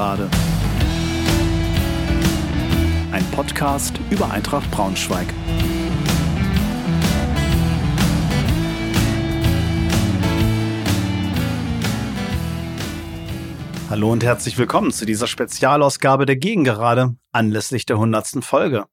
Gegengerade. 0.00 0.30
Ein 3.12 3.30
Podcast 3.32 4.00
über 4.08 4.30
Eintracht 4.30 4.70
Braunschweig. 4.70 5.26
Hallo 13.90 14.10
und 14.10 14.24
herzlich 14.24 14.56
willkommen 14.56 14.90
zu 14.90 15.04
dieser 15.04 15.26
Spezialausgabe 15.26 16.24
der 16.24 16.36
Gegengerade 16.36 17.16
anlässlich 17.32 17.84
der 17.84 17.96
100. 17.96 18.42
Folge. 18.42 18.86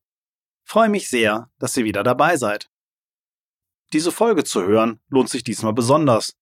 Freue 0.65 0.89
mich 0.89 1.09
sehr, 1.09 1.49
dass 1.57 1.77
ihr 1.77 1.85
wieder 1.85 2.03
dabei 2.03 2.35
seid. 2.35 2.69
Diese 3.93 4.11
Folge 4.11 4.43
zu 4.43 4.63
hören 4.63 4.99
lohnt 5.07 5.29
sich 5.29 5.45
diesmal 5.45 5.71
besonders, 5.71 6.33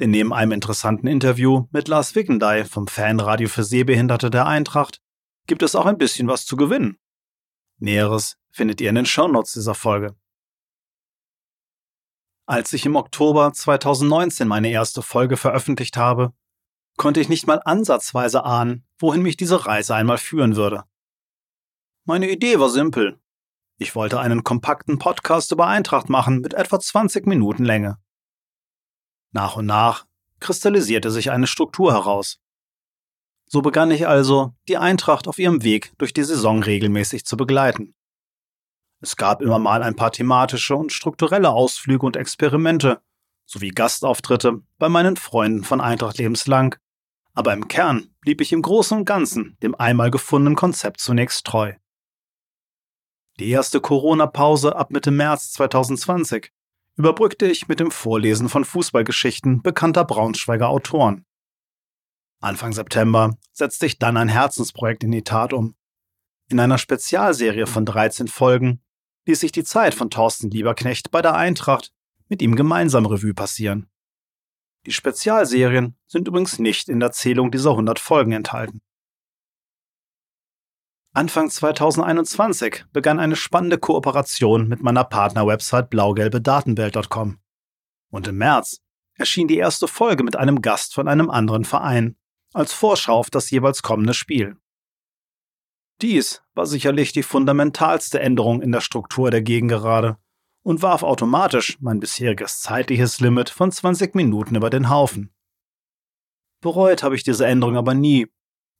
denn 0.00 0.10
neben 0.10 0.32
einem 0.32 0.52
interessanten 0.52 1.06
Interview 1.06 1.66
mit 1.70 1.88
Lars 1.88 2.14
Wickendey 2.14 2.64
vom 2.64 2.86
Fanradio 2.86 3.48
für 3.48 3.64
Sehbehinderte 3.64 4.30
der 4.30 4.46
Eintracht 4.46 5.00
gibt 5.46 5.62
es 5.62 5.74
auch 5.74 5.86
ein 5.86 5.98
bisschen 5.98 6.28
was 6.28 6.46
zu 6.46 6.56
gewinnen. 6.56 6.98
Näheres 7.78 8.36
findet 8.50 8.80
ihr 8.80 8.88
in 8.88 8.94
den 8.94 9.06
Shownotes 9.06 9.52
dieser 9.52 9.74
Folge. 9.74 10.16
Als 12.46 12.72
ich 12.72 12.84
im 12.84 12.96
Oktober 12.96 13.52
2019 13.52 14.46
meine 14.46 14.70
erste 14.70 15.02
Folge 15.02 15.36
veröffentlicht 15.36 15.96
habe, 15.96 16.32
konnte 16.96 17.20
ich 17.20 17.28
nicht 17.28 17.46
mal 17.46 17.60
ansatzweise 17.64 18.44
ahnen, 18.44 18.86
wohin 18.98 19.22
mich 19.22 19.36
diese 19.36 19.66
Reise 19.66 19.94
einmal 19.94 20.18
führen 20.18 20.56
würde. 20.56 20.84
Meine 22.04 22.30
Idee 22.30 22.58
war 22.60 22.68
simpel. 22.68 23.18
Ich 23.78 23.96
wollte 23.96 24.20
einen 24.20 24.44
kompakten 24.44 24.98
Podcast 24.98 25.52
über 25.52 25.66
Eintracht 25.66 26.08
machen 26.08 26.40
mit 26.40 26.54
etwa 26.54 26.78
20 26.78 27.26
Minuten 27.26 27.64
Länge. 27.64 27.98
Nach 29.34 29.56
und 29.56 29.66
nach 29.66 30.06
kristallisierte 30.38 31.10
sich 31.10 31.32
eine 31.32 31.48
Struktur 31.48 31.92
heraus. 31.92 32.38
So 33.46 33.62
begann 33.62 33.90
ich 33.90 34.06
also, 34.06 34.54
die 34.68 34.78
Eintracht 34.78 35.26
auf 35.26 35.38
ihrem 35.38 35.64
Weg 35.64 35.92
durch 35.98 36.14
die 36.14 36.22
Saison 36.22 36.62
regelmäßig 36.62 37.26
zu 37.26 37.36
begleiten. 37.36 37.94
Es 39.00 39.16
gab 39.16 39.42
immer 39.42 39.58
mal 39.58 39.82
ein 39.82 39.96
paar 39.96 40.12
thematische 40.12 40.76
und 40.76 40.92
strukturelle 40.92 41.50
Ausflüge 41.50 42.06
und 42.06 42.16
Experimente, 42.16 43.02
sowie 43.44 43.70
Gastauftritte 43.70 44.62
bei 44.78 44.88
meinen 44.88 45.16
Freunden 45.16 45.64
von 45.64 45.80
Eintracht 45.80 46.18
lebenslang, 46.18 46.76
aber 47.34 47.52
im 47.52 47.66
Kern 47.66 48.14
blieb 48.20 48.40
ich 48.40 48.52
im 48.52 48.62
Großen 48.62 48.96
und 48.96 49.04
Ganzen 49.04 49.58
dem 49.62 49.74
einmal 49.74 50.12
gefundenen 50.12 50.54
Konzept 50.54 51.00
zunächst 51.00 51.44
treu. 51.44 51.74
Die 53.40 53.50
erste 53.50 53.80
Corona-Pause 53.80 54.76
ab 54.76 54.92
Mitte 54.92 55.10
März 55.10 55.52
2020 55.52 56.52
überbrückte 56.96 57.46
ich 57.46 57.68
mit 57.68 57.80
dem 57.80 57.90
Vorlesen 57.90 58.48
von 58.48 58.64
Fußballgeschichten 58.64 59.62
bekannter 59.62 60.04
Braunschweiger 60.04 60.68
Autoren. 60.68 61.24
Anfang 62.40 62.72
September 62.72 63.36
setzte 63.52 63.86
ich 63.86 63.98
dann 63.98 64.16
ein 64.16 64.28
Herzensprojekt 64.28 65.02
in 65.02 65.10
die 65.10 65.24
Tat 65.24 65.52
um. 65.52 65.74
In 66.50 66.60
einer 66.60 66.78
Spezialserie 66.78 67.66
von 67.66 67.86
13 67.86 68.28
Folgen 68.28 68.82
ließ 69.26 69.42
ich 69.42 69.52
die 69.52 69.64
Zeit 69.64 69.94
von 69.94 70.10
Thorsten 70.10 70.50
Lieberknecht 70.50 71.10
bei 71.10 71.22
der 71.22 71.34
Eintracht 71.34 71.92
mit 72.28 72.42
ihm 72.42 72.54
gemeinsam 72.54 73.06
Revue 73.06 73.34
passieren. 73.34 73.88
Die 74.86 74.92
Spezialserien 74.92 75.96
sind 76.06 76.28
übrigens 76.28 76.58
nicht 76.58 76.88
in 76.88 77.00
der 77.00 77.12
Zählung 77.12 77.50
dieser 77.50 77.70
100 77.70 77.98
Folgen 77.98 78.32
enthalten. 78.32 78.82
Anfang 81.16 81.48
2021 81.48 82.86
begann 82.92 83.20
eine 83.20 83.36
spannende 83.36 83.78
Kooperation 83.78 84.66
mit 84.66 84.82
meiner 84.82 85.04
Partnerwebsite 85.04 85.84
blaugelbedatenwelt.com. 85.84 87.38
Und 88.10 88.26
im 88.26 88.36
März 88.36 88.80
erschien 89.16 89.46
die 89.46 89.58
erste 89.58 89.86
Folge 89.86 90.24
mit 90.24 90.34
einem 90.34 90.60
Gast 90.60 90.92
von 90.92 91.06
einem 91.06 91.30
anderen 91.30 91.64
Verein, 91.64 92.16
als 92.52 92.72
Vorschau 92.72 93.14
auf 93.14 93.30
das 93.30 93.48
jeweils 93.52 93.82
kommende 93.82 94.12
Spiel. 94.12 94.56
Dies 96.02 96.42
war 96.54 96.66
sicherlich 96.66 97.12
die 97.12 97.22
fundamentalste 97.22 98.18
Änderung 98.18 98.60
in 98.60 98.72
der 98.72 98.80
Struktur 98.80 99.30
der 99.30 99.42
Gegengerade 99.42 100.16
und 100.64 100.82
warf 100.82 101.04
automatisch 101.04 101.78
mein 101.80 102.00
bisheriges 102.00 102.60
zeitliches 102.60 103.20
Limit 103.20 103.50
von 103.50 103.70
20 103.70 104.16
Minuten 104.16 104.56
über 104.56 104.68
den 104.68 104.90
Haufen. 104.90 105.32
Bereut 106.60 107.04
habe 107.04 107.14
ich 107.14 107.22
diese 107.22 107.46
Änderung 107.46 107.76
aber 107.76 107.94
nie 107.94 108.26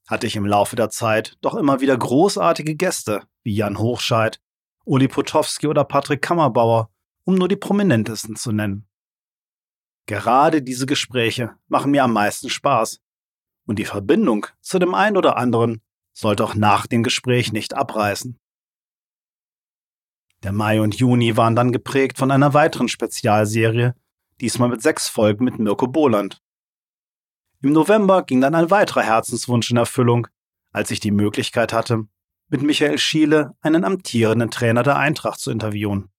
hatte 0.07 0.27
ich 0.27 0.37
im 0.37 0.47
Laufe 0.47 0.77
der 0.77 0.91
Zeit 0.91 1.37
doch 1.41 1.55
immer 1.55 1.81
wieder 1.81 1.97
großartige 1.97 2.75
Gäste 2.75 3.23
wie 3.43 3.55
Jan 3.55 3.79
Hochscheid, 3.79 4.41
Uli 4.85 5.09
Potowski 5.09 5.67
oder 5.67 5.85
Patrick 5.85 6.23
Kammerbauer, 6.23 6.91
um 7.25 7.37
nur 7.37 7.49
die 7.49 7.57
prominentesten 7.57 8.37
zu 8.37 8.53
nennen. 8.53 8.87
Gerade 10.07 10.63
diese 10.63 10.87
Gespräche 10.87 11.55
machen 11.69 11.91
mir 11.91 12.05
am 12.05 12.13
meisten 12.13 12.51
Spaß. 12.51 13.01
Und 13.67 13.79
die 13.79 13.87
Verbindung 13.87 14.47
zu 14.61 14.79
dem 14.79 14.95
einen 14.95 15.17
oder 15.17 15.39
anderen 15.39 15.81
sollte 16.13 16.45
auch 16.45 16.55
nach 16.55 16.87
dem 16.87 17.03
Gespräch 17.03 17.53
nicht 17.53 17.75
abreißen. 17.75 18.39
Der 20.43 20.53
Mai 20.53 20.83
und 20.83 20.97
Juni 20.97 21.39
waren 21.39 21.57
dann 21.57 21.73
geprägt 21.73 22.19
von 22.19 22.31
einer 22.31 22.53
weiteren 22.53 22.89
Spezialserie, 22.89 23.95
diesmal 24.43 24.69
mit 24.69 24.83
sechs 24.83 25.09
Folgen 25.09 25.45
mit 25.45 25.59
Mirko 25.59 25.87
Boland. 25.87 26.43
Im 27.65 27.73
November 27.73 28.23
ging 28.25 28.43
dann 28.43 28.55
ein 28.55 28.71
weiterer 28.71 29.01
Herzenswunsch 29.01 29.71
in 29.71 29.79
Erfüllung, 29.79 30.27
als 30.73 30.91
ich 30.91 31.01
die 31.01 31.11
Möglichkeit 31.11 31.73
hatte, 31.73 32.07
mit 32.51 32.61
Michael 32.61 32.99
Schiele 32.99 33.57
einen 33.63 33.85
amtierenden 33.85 34.51
Trainer 34.51 34.83
der 34.83 34.99
Eintracht 34.99 35.41
zu 35.41 35.51
interviewen. 35.51 36.11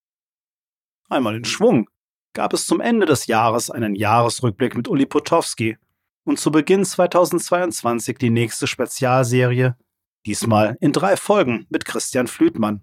Einmal 1.08 1.36
in 1.36 1.46
Schwung 1.46 1.88
gab 2.34 2.54
es 2.54 2.66
zum 2.66 2.82
Ende 2.82 3.06
des 3.06 3.28
Jahres 3.28 3.70
einen 3.70 3.94
Jahresrückblick 3.94 4.76
mit 4.76 4.88
Uli 4.88 5.06
Potowski 5.06 5.78
und 6.24 6.40
zu 6.40 6.50
Beginn 6.50 6.84
2022 6.84 8.18
die 8.18 8.32
nächste 8.32 8.66
Spezialserie, 8.66 9.78
diesmal 10.26 10.78
in 10.82 10.94
drei 10.94 11.16
Folgen 11.16 11.68
mit 11.70 11.86
Christian 11.86 12.26
Flütmann. 12.26 12.82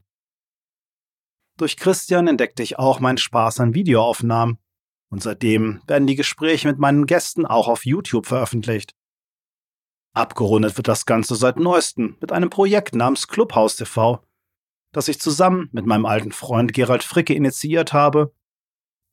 Durch 1.57 1.77
Christian 1.77 2.29
entdeckte 2.29 2.63
ich 2.63 2.79
auch 2.79 3.01
meinen 3.01 3.19
Spaß 3.19 3.59
an 3.59 3.75
Videoaufnahmen 3.75 4.59
und 5.13 5.23
seitdem 5.23 5.83
werden 5.87 6.07
die 6.07 6.15
Gespräche 6.15 6.67
mit 6.69 6.79
meinen 6.79 7.05
Gästen 7.05 7.45
auch 7.45 7.69
auf 7.69 7.85
YouTube 7.85 8.25
veröffentlicht. 8.25 8.97
Abgerundet 10.15 10.79
wird 10.79 10.89
das 10.89 11.05
Ganze 11.05 11.37
seit 11.37 11.59
neuestem 11.59 12.17
mit 12.23 12.33
einem 12.33 12.49
Projekt 12.49 12.95
namens 12.95 13.29
Clubhouse 13.29 13.77
TV, 13.77 14.25
das 14.91 15.09
ich 15.09 15.21
zusammen 15.21 15.69
mit 15.73 15.85
meinem 15.85 16.07
alten 16.07 16.33
Freund 16.33 16.73
Gerald 16.73 17.03
Fricke 17.03 17.35
initiiert 17.35 17.93
habe 17.93 18.35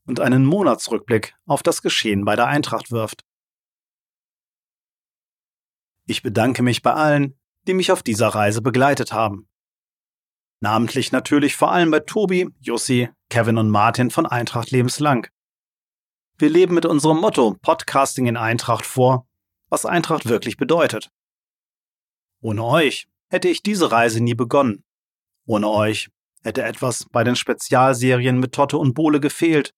und 0.05 0.21
einen 0.21 0.45
Monatsrückblick 0.45 1.35
auf 1.45 1.63
das 1.63 1.81
Geschehen 1.81 2.23
bei 2.23 2.37
der 2.37 2.47
Eintracht 2.47 2.91
wirft. 2.91 3.25
Ich 6.05 6.23
bedanke 6.23 6.63
mich 6.63 6.81
bei 6.81 6.93
allen, 6.93 7.37
die 7.67 7.73
mich 7.73 7.91
auf 7.91 8.03
dieser 8.03 8.29
Reise 8.29 8.61
begleitet 8.61 9.11
haben. 9.11 9.49
Namentlich 10.61 11.11
natürlich 11.11 11.57
vor 11.57 11.73
allem 11.73 11.91
bei 11.91 11.99
Tobi, 11.99 12.49
Jussi, 12.61 13.09
Kevin 13.29 13.57
und 13.57 13.69
Martin 13.69 14.11
von 14.11 14.25
Eintracht 14.25 14.71
lebenslang. 14.71 15.27
Wir 16.39 16.49
leben 16.49 16.73
mit 16.73 16.85
unserem 16.85 17.17
Motto 17.17 17.57
Podcasting 17.61 18.27
in 18.27 18.37
Eintracht 18.37 18.85
vor, 18.85 19.27
was 19.67 19.85
Eintracht 19.85 20.25
wirklich 20.29 20.55
bedeutet. 20.55 21.11
Ohne 22.39 22.63
euch 22.63 23.09
hätte 23.29 23.49
ich 23.49 23.61
diese 23.61 23.91
Reise 23.91 24.23
nie 24.23 24.35
begonnen. 24.35 24.85
Ohne 25.45 25.69
euch 25.69 26.09
hätte 26.41 26.63
etwas 26.63 27.07
bei 27.11 27.25
den 27.25 27.35
Spezialserien 27.35 28.39
mit 28.39 28.53
Totte 28.53 28.77
und 28.77 28.93
Bohle 28.93 29.19
gefehlt. 29.19 29.73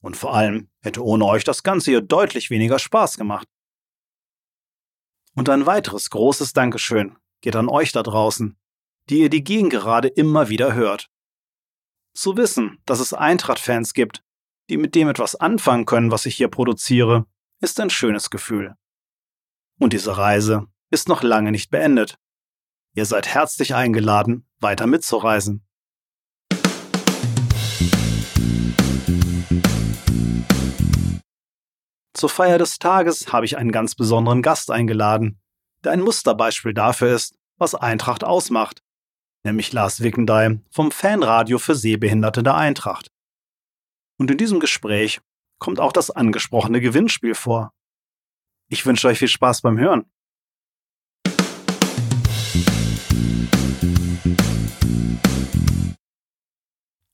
Und 0.00 0.16
vor 0.16 0.32
allem 0.34 0.70
hätte 0.82 1.02
ohne 1.02 1.24
euch 1.24 1.42
das 1.42 1.64
Ganze 1.64 1.90
hier 1.90 2.00
deutlich 2.00 2.48
weniger 2.48 2.78
Spaß 2.78 3.16
gemacht. 3.16 3.48
Und 5.34 5.48
ein 5.48 5.66
weiteres 5.66 6.10
großes 6.10 6.52
Dankeschön 6.52 7.16
geht 7.40 7.56
an 7.56 7.68
euch 7.68 7.90
da 7.90 8.04
draußen, 8.04 8.56
die 9.10 9.18
ihr 9.18 9.30
die 9.30 9.42
Gegengerade 9.42 10.06
immer 10.06 10.48
wieder 10.48 10.74
hört. 10.74 11.10
Zu 12.14 12.36
wissen, 12.36 12.78
dass 12.86 13.00
es 13.00 13.12
Eintracht-Fans 13.12 13.94
gibt, 13.94 14.22
die 14.68 14.76
mit 14.76 14.94
dem 14.94 15.08
etwas 15.08 15.34
anfangen 15.34 15.86
können, 15.86 16.10
was 16.10 16.26
ich 16.26 16.36
hier 16.36 16.48
produziere, 16.48 17.26
ist 17.60 17.80
ein 17.80 17.90
schönes 17.90 18.30
Gefühl. 18.30 18.74
Und 19.78 19.92
diese 19.92 20.16
Reise 20.16 20.66
ist 20.90 21.08
noch 21.08 21.22
lange 21.22 21.52
nicht 21.52 21.70
beendet. 21.70 22.18
Ihr 22.94 23.06
seid 23.06 23.28
herzlich 23.28 23.74
eingeladen, 23.74 24.46
weiter 24.60 24.86
mitzureisen. 24.86 25.64
Zur 32.14 32.28
Feier 32.28 32.58
des 32.58 32.80
Tages 32.80 33.32
habe 33.32 33.46
ich 33.46 33.56
einen 33.56 33.70
ganz 33.70 33.94
besonderen 33.94 34.42
Gast 34.42 34.72
eingeladen, 34.72 35.40
der 35.84 35.92
ein 35.92 36.00
Musterbeispiel 36.00 36.74
dafür 36.74 37.14
ist, 37.14 37.38
was 37.58 37.76
Eintracht 37.76 38.24
ausmacht, 38.24 38.82
nämlich 39.44 39.72
Lars 39.72 40.02
Wickendey 40.02 40.58
vom 40.70 40.90
Fanradio 40.90 41.58
für 41.58 41.76
Sehbehinderte 41.76 42.42
der 42.42 42.56
Eintracht. 42.56 43.12
Und 44.18 44.32
in 44.32 44.36
diesem 44.36 44.58
Gespräch 44.58 45.20
kommt 45.58 45.78
auch 45.78 45.92
das 45.92 46.10
angesprochene 46.10 46.80
Gewinnspiel 46.80 47.34
vor. 47.34 47.72
Ich 48.68 48.84
wünsche 48.84 49.06
euch 49.06 49.20
viel 49.20 49.28
Spaß 49.28 49.62
beim 49.62 49.78
Hören. 49.78 50.06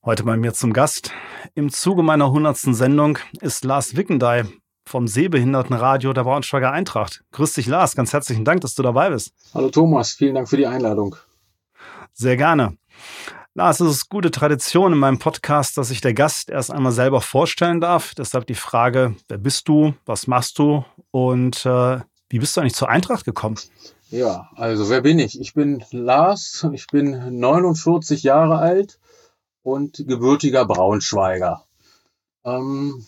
Heute 0.02 0.24
bei 0.24 0.36
mir 0.36 0.54
zum 0.54 0.72
Gast. 0.72 1.12
Im 1.54 1.70
Zuge 1.70 2.02
meiner 2.02 2.26
100. 2.26 2.56
Sendung 2.56 3.18
ist 3.40 3.64
Lars 3.64 3.96
Wickendey 3.96 4.44
vom 4.86 5.06
Sehbehindertenradio 5.06 6.12
der 6.14 6.24
Braunschweiger 6.24 6.72
Eintracht. 6.72 7.22
Grüß 7.32 7.52
dich, 7.52 7.66
Lars. 7.66 7.96
Ganz 7.96 8.12
herzlichen 8.14 8.44
Dank, 8.44 8.62
dass 8.62 8.74
du 8.74 8.82
dabei 8.82 9.10
bist. 9.10 9.34
Hallo 9.52 9.70
Thomas, 9.70 10.12
vielen 10.12 10.34
Dank 10.34 10.48
für 10.48 10.56
die 10.56 10.66
Einladung. 10.66 11.16
Sehr 12.12 12.36
gerne. 12.36 12.76
Lars, 13.56 13.78
es 13.78 13.88
ist 13.88 14.08
gute 14.08 14.32
Tradition 14.32 14.92
in 14.92 14.98
meinem 14.98 15.20
Podcast, 15.20 15.78
dass 15.78 15.86
sich 15.86 16.00
der 16.00 16.12
Gast 16.12 16.50
erst 16.50 16.72
einmal 16.72 16.90
selber 16.90 17.20
vorstellen 17.20 17.80
darf. 17.80 18.12
Deshalb 18.16 18.48
die 18.48 18.56
Frage, 18.56 19.14
wer 19.28 19.38
bist 19.38 19.68
du, 19.68 19.94
was 20.06 20.26
machst 20.26 20.58
du 20.58 20.84
und 21.12 21.64
äh, 21.64 22.00
wie 22.28 22.40
bist 22.40 22.56
du 22.56 22.60
eigentlich 22.60 22.74
zur 22.74 22.88
Eintracht 22.88 23.24
gekommen? 23.24 23.54
Ja, 24.10 24.50
also 24.56 24.90
wer 24.90 25.02
bin 25.02 25.20
ich? 25.20 25.40
Ich 25.40 25.54
bin 25.54 25.84
Lars, 25.92 26.66
ich 26.72 26.88
bin 26.88 27.38
49 27.38 28.24
Jahre 28.24 28.58
alt 28.58 28.98
und 29.62 30.04
gebürtiger 30.04 30.64
Braunschweiger. 30.64 31.64
Ähm, 32.44 33.06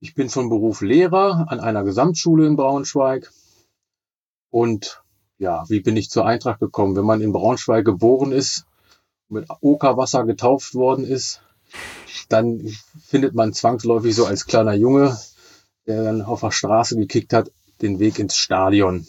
ich 0.00 0.14
bin 0.14 0.30
von 0.30 0.48
Beruf 0.48 0.80
Lehrer 0.80 1.48
an 1.50 1.60
einer 1.60 1.84
Gesamtschule 1.84 2.46
in 2.46 2.56
Braunschweig. 2.56 3.30
Und 4.48 5.03
ja, 5.38 5.64
wie 5.68 5.80
bin 5.80 5.96
ich 5.96 6.10
zur 6.10 6.26
Eintracht 6.26 6.60
gekommen? 6.60 6.96
Wenn 6.96 7.04
man 7.04 7.20
in 7.20 7.32
Braunschweig 7.32 7.84
geboren 7.84 8.32
ist, 8.32 8.64
mit 9.28 9.46
Okerwasser 9.60 10.24
getauft 10.24 10.74
worden 10.74 11.04
ist, 11.04 11.40
dann 12.28 12.68
findet 13.02 13.34
man 13.34 13.52
zwangsläufig 13.52 14.14
so 14.14 14.26
als 14.26 14.46
kleiner 14.46 14.74
Junge, 14.74 15.18
der 15.86 16.04
dann 16.04 16.22
auf 16.22 16.40
der 16.40 16.50
Straße 16.50 16.96
gekickt 16.96 17.32
hat, 17.32 17.50
den 17.82 17.98
Weg 17.98 18.18
ins 18.18 18.36
Stadion. 18.36 19.06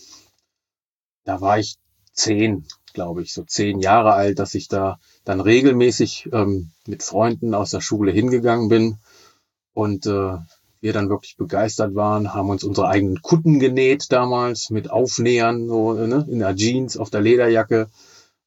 Da 1.23 1.41
war 1.41 1.59
ich 1.59 1.77
zehn, 2.13 2.65
glaube 2.93 3.21
ich, 3.21 3.33
so 3.33 3.43
zehn 3.43 3.79
Jahre 3.79 4.13
alt, 4.13 4.39
dass 4.39 4.55
ich 4.55 4.67
da 4.67 4.99
dann 5.23 5.41
regelmäßig 5.41 6.29
ähm, 6.31 6.71
mit 6.85 7.03
Freunden 7.03 7.53
aus 7.53 7.71
der 7.71 7.81
Schule 7.81 8.11
hingegangen 8.11 8.69
bin 8.69 8.97
und 9.73 10.05
äh, 10.05 10.37
wir 10.85 10.93
dann 10.93 11.09
wirklich 11.09 11.35
begeistert 11.35 11.95
waren, 11.95 12.35
haben 12.35 12.51
uns 12.51 12.63
unsere 12.63 12.87
eigenen 12.87 13.19
Kutten 13.23 13.59
genäht 13.59 14.11
damals 14.11 14.69
mit 14.69 14.91
Aufnähern 14.91 15.67
so, 15.67 15.93
ne, 15.93 16.27
in 16.29 16.37
der 16.37 16.55
Jeans, 16.55 16.95
auf 16.95 17.09
der 17.09 17.21
Lederjacke, 17.21 17.89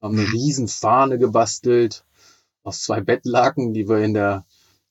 haben 0.00 0.16
eine 0.16 0.32
riesen 0.32 0.68
Fahne 0.68 1.18
gebastelt 1.18 2.04
aus 2.62 2.82
zwei 2.82 3.00
Bettlaken, 3.00 3.74
die 3.74 3.88
wir 3.88 3.98
in 3.98 4.14
der 4.14 4.44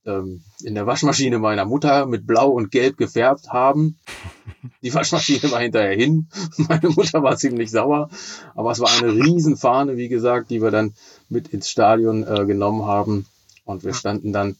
ähm, 0.05 0.43
in 0.61 0.75
der 0.75 0.87
Waschmaschine 0.87 1.39
meiner 1.39 1.63
Mutter 1.63 2.05
mit 2.05 2.27
Blau 2.27 2.49
und 2.49 2.69
Gelb 2.69 2.97
gefärbt 2.97 3.53
haben. 3.53 3.97
Die 4.81 4.93
Waschmaschine 4.93 5.49
war 5.49 5.61
hinterher 5.61 5.95
hin. 5.95 6.27
Meine 6.57 6.89
Mutter 6.89 7.23
war 7.23 7.37
ziemlich 7.37 7.71
sauer, 7.71 8.09
aber 8.55 8.71
es 8.71 8.81
war 8.81 8.89
eine 8.89 9.13
Riesenfahne, 9.13 9.95
wie 9.95 10.09
gesagt, 10.09 10.49
die 10.49 10.61
wir 10.61 10.71
dann 10.71 10.95
mit 11.29 11.47
ins 11.47 11.69
Stadion 11.69 12.27
äh, 12.27 12.45
genommen 12.45 12.85
haben. 12.85 13.25
Und 13.63 13.85
wir 13.85 13.93
standen 13.93 14.33
dann 14.33 14.57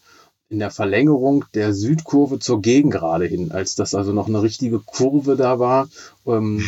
in 0.50 0.58
der 0.58 0.70
Verlängerung 0.70 1.44
der 1.54 1.74
Südkurve 1.74 2.38
zur 2.38 2.62
Gegengrade 2.62 3.26
hin, 3.26 3.52
als 3.52 3.74
das 3.74 3.94
also 3.94 4.12
noch 4.12 4.28
eine 4.28 4.42
richtige 4.42 4.78
Kurve 4.78 5.36
da 5.36 5.58
war. 5.58 5.88
Ähm, 6.26 6.62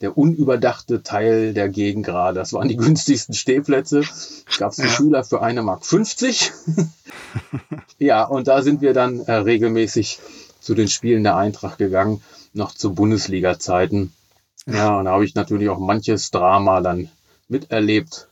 der 0.00 0.18
unüberdachte 0.18 1.02
Teil 1.02 1.54
der 1.54 1.68
Gegengrade. 1.68 2.38
Das 2.38 2.52
waren 2.52 2.68
die 2.68 2.76
günstigsten 2.76 3.34
Stehplätze. 3.34 4.02
Gab 4.58 4.72
es 4.72 4.78
ja. 4.78 4.88
Schüler 4.88 5.24
für 5.24 5.42
eine 5.42 5.62
Mark 5.62 5.86
50. 5.86 6.52
ja, 7.98 8.24
und 8.24 8.48
da 8.48 8.62
sind 8.62 8.80
wir 8.80 8.92
dann 8.92 9.20
äh, 9.20 9.32
regelmäßig 9.32 10.18
zu 10.60 10.74
den 10.74 10.88
Spielen 10.88 11.22
der 11.22 11.36
Eintracht 11.36 11.78
gegangen, 11.78 12.22
noch 12.52 12.74
zu 12.74 12.94
Bundesliga-Zeiten. 12.94 14.12
Ja, 14.66 14.98
und 14.98 15.04
da 15.04 15.12
habe 15.12 15.24
ich 15.24 15.34
natürlich 15.34 15.68
auch 15.68 15.78
manches 15.78 16.30
Drama 16.30 16.80
dann 16.80 17.08
miterlebt. 17.48 18.28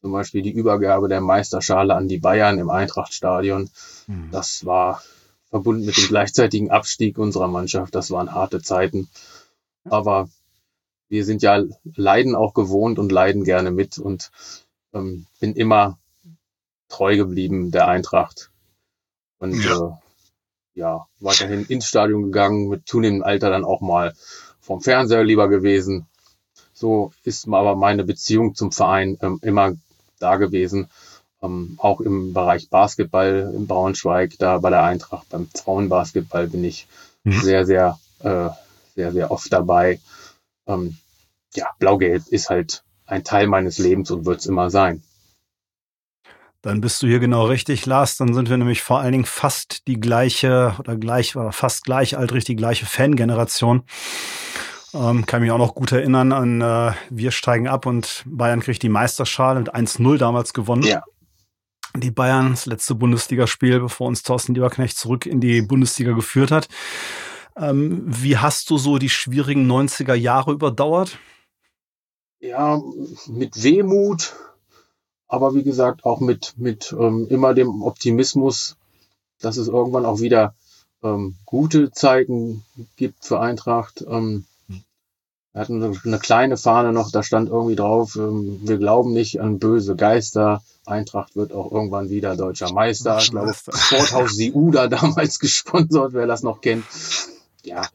Zum 0.00 0.12
Beispiel 0.12 0.42
die 0.42 0.52
Übergabe 0.52 1.08
der 1.08 1.20
Meisterschale 1.20 1.94
an 1.94 2.08
die 2.08 2.18
Bayern 2.18 2.58
im 2.58 2.70
Eintrachtstadion. 2.70 3.70
Mhm. 4.06 4.30
Das 4.30 4.64
war 4.64 5.02
verbunden 5.50 5.86
mit 5.86 5.96
dem 5.96 6.08
gleichzeitigen 6.08 6.70
Abstieg 6.70 7.18
unserer 7.18 7.48
Mannschaft. 7.48 7.94
Das 7.94 8.10
waren 8.10 8.32
harte 8.32 8.60
Zeiten. 8.60 9.08
Aber 9.84 10.28
wir 11.08 11.24
sind 11.24 11.42
ja 11.42 11.62
Leiden 11.94 12.34
auch 12.34 12.54
gewohnt 12.54 12.98
und 12.98 13.12
leiden 13.12 13.44
gerne 13.44 13.70
mit 13.70 13.98
und 13.98 14.30
ähm, 14.92 15.26
bin 15.40 15.54
immer 15.54 15.98
treu 16.88 17.16
geblieben 17.16 17.70
der 17.70 17.88
Eintracht. 17.88 18.50
Und 19.38 19.64
ja. 19.64 19.88
Äh, 19.88 19.92
ja, 20.74 21.06
weiterhin 21.20 21.64
ins 21.64 21.86
Stadion 21.86 22.24
gegangen, 22.24 22.68
mit 22.68 22.86
zunehmendem 22.86 23.24
Alter 23.24 23.48
dann 23.48 23.64
auch 23.64 23.80
mal 23.80 24.12
vom 24.60 24.82
Fernseher 24.82 25.24
lieber 25.24 25.48
gewesen. 25.48 26.06
So 26.74 27.12
ist 27.22 27.48
aber 27.48 27.74
meine 27.76 28.04
Beziehung 28.04 28.54
zum 28.54 28.72
Verein 28.72 29.16
ähm, 29.22 29.38
immer 29.42 29.72
da 30.18 30.36
gewesen. 30.36 30.88
Ähm, 31.42 31.74
auch 31.78 32.00
im 32.00 32.32
Bereich 32.32 32.70
Basketball 32.70 33.52
in 33.54 33.66
Braunschweig, 33.66 34.38
da 34.38 34.58
bei 34.58 34.70
der 34.70 34.84
Eintracht, 34.84 35.28
beim 35.28 35.48
Frauenbasketball 35.54 36.48
bin 36.48 36.64
ich 36.64 36.86
mhm. 37.24 37.40
sehr, 37.40 37.66
sehr, 37.66 37.98
äh, 38.20 38.48
sehr, 38.94 39.12
sehr 39.12 39.30
oft 39.30 39.52
dabei 39.52 40.00
ähm, 40.66 40.96
ja, 41.54 41.68
Blau-Gelb 41.78 42.26
ist 42.28 42.50
halt 42.50 42.82
ein 43.06 43.24
Teil 43.24 43.46
meines 43.46 43.78
Lebens 43.78 44.10
und 44.10 44.26
wird 44.26 44.40
es 44.40 44.46
immer 44.46 44.70
sein. 44.70 45.02
Dann 46.62 46.80
bist 46.80 47.02
du 47.02 47.06
hier 47.06 47.20
genau 47.20 47.46
richtig, 47.46 47.86
Lars. 47.86 48.16
Dann 48.16 48.34
sind 48.34 48.50
wir 48.50 48.56
nämlich 48.56 48.82
vor 48.82 48.98
allen 48.98 49.12
Dingen 49.12 49.24
fast 49.24 49.86
die 49.86 50.00
gleiche 50.00 50.74
oder 50.80 50.96
gleich 50.96 51.36
oder 51.36 51.52
fast 51.52 51.84
gleichaltrig 51.84 52.44
die 52.44 52.56
gleiche 52.56 52.86
Fangeneration. 52.86 53.84
Ähm, 54.96 55.26
kann 55.26 55.42
mich 55.42 55.50
auch 55.50 55.58
noch 55.58 55.74
gut 55.74 55.92
erinnern 55.92 56.32
an 56.32 56.60
äh, 56.62 56.92
Wir 57.10 57.30
steigen 57.30 57.68
ab 57.68 57.84
und 57.84 58.24
Bayern 58.26 58.60
kriegt 58.60 58.82
die 58.82 58.88
Meisterschale 58.88 59.58
mit 59.58 59.74
1-0 59.74 60.16
damals 60.16 60.54
gewonnen. 60.54 60.84
Ja. 60.84 61.04
Die 61.94 62.10
Bayern, 62.10 62.50
das 62.50 62.66
letzte 62.66 62.94
Bundesligaspiel, 62.94 63.80
bevor 63.80 64.06
uns 64.06 64.22
Thorsten 64.22 64.54
Lieberknecht 64.54 64.96
zurück 64.96 65.26
in 65.26 65.40
die 65.40 65.60
Bundesliga 65.60 66.12
geführt 66.12 66.50
hat. 66.50 66.68
Ähm, 67.56 68.04
wie 68.06 68.38
hast 68.38 68.70
du 68.70 68.78
so 68.78 68.98
die 68.98 69.08
schwierigen 69.08 69.70
90er 69.70 70.14
Jahre 70.14 70.52
überdauert? 70.52 71.18
Ja, 72.40 72.80
mit 73.26 73.62
Wehmut, 73.62 74.34
aber 75.28 75.54
wie 75.54 75.62
gesagt 75.62 76.04
auch 76.04 76.20
mit, 76.20 76.54
mit 76.56 76.94
ähm, 76.98 77.26
immer 77.28 77.54
dem 77.54 77.82
Optimismus, 77.82 78.76
dass 79.40 79.58
es 79.58 79.68
irgendwann 79.68 80.06
auch 80.06 80.20
wieder 80.20 80.54
ähm, 81.02 81.36
gute 81.44 81.90
Zeiten 81.90 82.64
gibt 82.96 83.24
für 83.24 83.40
Eintracht. 83.40 84.04
Ähm, 84.08 84.44
wir 85.56 85.62
hatten 85.62 85.98
eine 86.04 86.18
kleine 86.18 86.58
Fahne 86.58 86.92
noch, 86.92 87.10
da 87.10 87.22
stand 87.22 87.48
irgendwie 87.48 87.76
drauf, 87.76 88.16
ähm, 88.16 88.60
wir 88.62 88.76
glauben 88.76 89.12
nicht 89.14 89.40
an 89.40 89.58
böse 89.58 89.96
Geister. 89.96 90.62
Eintracht 90.84 91.34
wird 91.34 91.52
auch 91.52 91.72
irgendwann 91.72 92.10
wieder 92.10 92.36
deutscher 92.36 92.72
Meister. 92.72 93.18
Ich 93.18 93.30
glaube, 93.30 93.54
Sporthaus 93.74 94.36
Siuda 94.36 94.86
damals 94.86 95.38
gesponsert, 95.40 96.12
wer 96.12 96.26
das 96.26 96.42
noch 96.42 96.60
kennt 96.60 96.84
ja, 97.66 97.88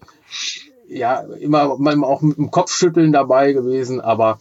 ja, 0.88 1.22
immer, 1.40 1.72
auch 2.04 2.22
mit 2.22 2.38
dem 2.38 2.52
Kopfschütteln 2.52 3.12
dabei 3.12 3.54
gewesen, 3.54 4.02
aber 4.02 4.40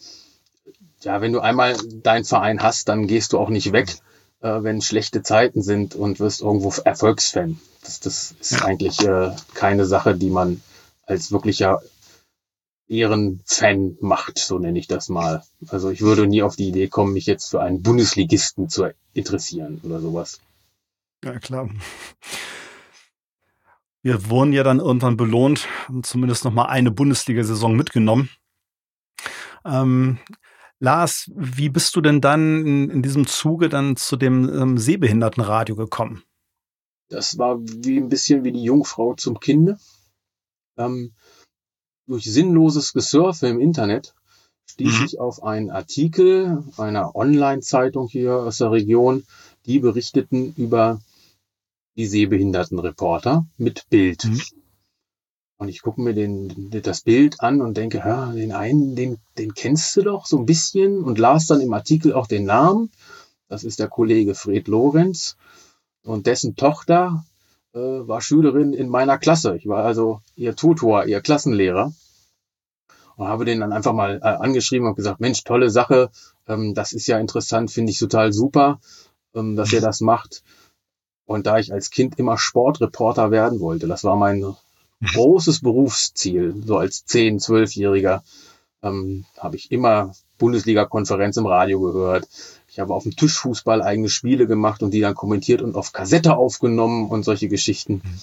ja, 1.03 1.21
wenn 1.21 1.33
du 1.33 1.41
einmal 1.41 1.77
deinen 2.03 2.25
Verein 2.25 2.63
hast, 2.63 2.89
dann 2.89 3.07
gehst 3.07 3.33
du 3.33 3.39
auch 3.39 3.49
nicht 3.49 3.73
weg, 3.73 3.97
äh, 4.43 4.63
wenn 4.63 4.83
schlechte 4.83 5.23
Zeiten 5.23 5.63
sind 5.63 5.95
und 5.95 6.21
wirst 6.21 6.43
irgendwo 6.43 6.73
Erfolgsfan. 6.85 7.59
Das, 7.83 8.01
das 8.01 8.35
ist 8.39 8.63
eigentlich 8.63 9.01
äh, 9.01 9.31
keine 9.55 9.87
Sache, 9.87 10.15
die 10.15 10.29
man 10.29 10.61
als 11.07 11.33
wirklicher 11.33 11.81
Ehrenfan 12.91 13.97
macht, 14.01 14.39
so 14.39 14.59
nenne 14.59 14.79
ich 14.79 14.89
das 14.89 15.09
mal. 15.09 15.43
Also 15.69 15.91
ich 15.91 16.01
würde 16.01 16.27
nie 16.27 16.43
auf 16.43 16.57
die 16.57 16.69
Idee 16.69 16.89
kommen, 16.89 17.13
mich 17.13 17.27
jetzt 17.27 17.51
für 17.51 17.63
einen 17.63 17.83
Bundesligisten 17.83 18.69
zu 18.69 18.93
interessieren 19.15 19.81
oder 19.85 20.01
sowas. 20.01 20.41
Ja, 21.25 21.39
klar. 21.39 21.71
Wir 24.03 24.29
wurden 24.29 24.53
ja 24.53 24.65
dann 24.65 24.81
irgendwann 24.81 25.17
belohnt, 25.17 25.69
haben 25.87 26.03
zumindest 26.03 26.45
noch 26.45 26.53
mal 26.53 26.65
eine 26.65 26.91
Bundesliga-Saison 26.91 27.77
mitgenommen. 27.77 28.31
Ähm, 29.65 30.19
Lars, 30.79 31.31
wie 31.35 31.69
bist 31.69 31.95
du 31.95 32.01
denn 32.01 32.21
dann 32.21 32.67
in, 32.67 32.91
in 32.91 33.03
diesem 33.03 33.27
Zuge 33.27 33.69
dann 33.69 33.97
zu 33.97 34.17
dem 34.17 34.49
ähm, 34.49 34.79
Sehbehindertenradio 34.79 35.77
gekommen? 35.77 36.25
Das 37.09 37.39
war 37.39 37.61
wie 37.61 37.99
ein 37.99 38.09
bisschen 38.09 38.43
wie 38.43 38.53
die 38.53 38.63
Jungfrau 38.63 39.15
zum 39.15 39.39
Kinde. 39.39 39.77
Ähm, 40.79 41.13
durch 42.11 42.25
sinnloses 42.25 42.93
Gesurfe 42.93 43.47
im 43.47 43.61
Internet 43.61 44.15
stieß 44.67 44.99
mhm. 44.99 45.05
ich 45.05 45.21
auf 45.21 45.45
einen 45.45 45.71
Artikel 45.71 46.65
einer 46.77 47.15
Online-Zeitung 47.15 48.09
hier 48.09 48.35
aus 48.35 48.59
der 48.59 48.73
Region, 48.73 49.25
die 49.65 49.79
berichteten 49.79 50.53
über 50.57 51.01
die 51.97 52.07
Sehbehindertenreporter 52.07 53.47
mit 53.59 53.89
Bild. 53.91 54.25
Mhm. 54.25 54.43
Und 55.59 55.69
ich 55.69 55.83
gucke 55.83 56.01
mir 56.01 56.13
den, 56.13 56.71
das 56.83 57.03
Bild 57.03 57.41
an 57.43 57.61
und 57.63 57.77
denke, 57.77 57.99
ja, 57.99 58.33
den 58.33 58.51
einen, 58.51 58.97
den, 58.97 59.19
den 59.39 59.55
kennst 59.55 59.97
du 59.97 60.03
doch 60.03 60.27
so 60.27 60.37
ein 60.37 60.47
bisschen 60.47 61.05
und 61.05 61.21
las 61.21 61.47
dann 61.47 61.61
im 61.61 61.73
Artikel 61.73 62.13
auch 62.13 62.27
den 62.27 62.45
Namen. 62.45 62.91
Das 63.47 63.63
ist 63.63 63.79
der 63.79 63.89
Kollege 63.89 64.35
Fred 64.35 64.67
Lorenz 64.67 65.37
und 66.03 66.27
dessen 66.27 66.57
Tochter 66.57 67.25
äh, 67.73 67.79
war 67.79 68.21
Schülerin 68.21 68.73
in 68.73 68.89
meiner 68.89 69.17
Klasse. 69.17 69.57
Ich 69.57 69.69
war 69.69 69.85
also 69.85 70.23
ihr 70.35 70.57
Tutor, 70.57 71.05
ihr 71.05 71.21
Klassenlehrer 71.21 71.93
und 73.21 73.29
habe 73.29 73.45
den 73.45 73.61
dann 73.61 73.75
einfach 73.75 73.93
mal 73.93 74.19
äh, 74.23 74.27
angeschrieben 74.27 74.89
und 74.89 74.95
gesagt, 74.95 75.21
Mensch, 75.21 75.45
tolle 75.45 75.69
Sache, 75.69 76.11
ähm, 76.49 76.73
das 76.73 76.95
ist 76.95 77.07
ja 77.07 77.19
interessant, 77.19 77.71
finde 77.71 77.93
ich 77.93 77.99
total 77.99 78.33
super, 78.33 78.81
ähm, 79.35 79.57
dass 79.57 79.75
ihr 79.75 79.83
das 79.83 80.01
macht. 80.01 80.43
Und 81.27 81.47
da 81.47 81.59
ich 81.59 81.71
als 81.71 81.91
Kind 81.91 82.19
immer 82.19 82.39
Sportreporter 82.39 83.31
werden 83.31 83.61
wollte, 83.61 83.87
das 83.87 84.05
war 84.05 84.17
mein 84.17 84.57
großes 85.13 85.61
Berufsziel, 85.63 86.63
so 86.65 86.79
als 86.79 87.07
10-, 87.07 87.45
12-Jähriger, 87.45 88.23
ähm, 88.83 89.27
habe 89.37 89.57
ich 89.57 89.71
immer 89.71 90.15
Bundesliga-Konferenz 90.39 91.37
im 91.37 91.45
Radio 91.45 91.79
gehört. 91.79 92.27
Ich 92.69 92.81
habe 92.81 92.95
auf 92.95 93.03
dem 93.03 93.15
Tischfußball 93.15 93.83
eigene 93.83 94.09
Spiele 94.09 94.47
gemacht 94.47 94.83
und 94.83 94.95
die 94.95 95.01
dann 95.01 95.15
kommentiert 95.15 95.61
und 95.61 95.77
auf 95.77 95.93
Kassette 95.93 96.39
aufgenommen 96.39 97.11
und 97.11 97.25
solche 97.25 97.49
Geschichten. 97.49 98.01
Mhm. 98.03 98.21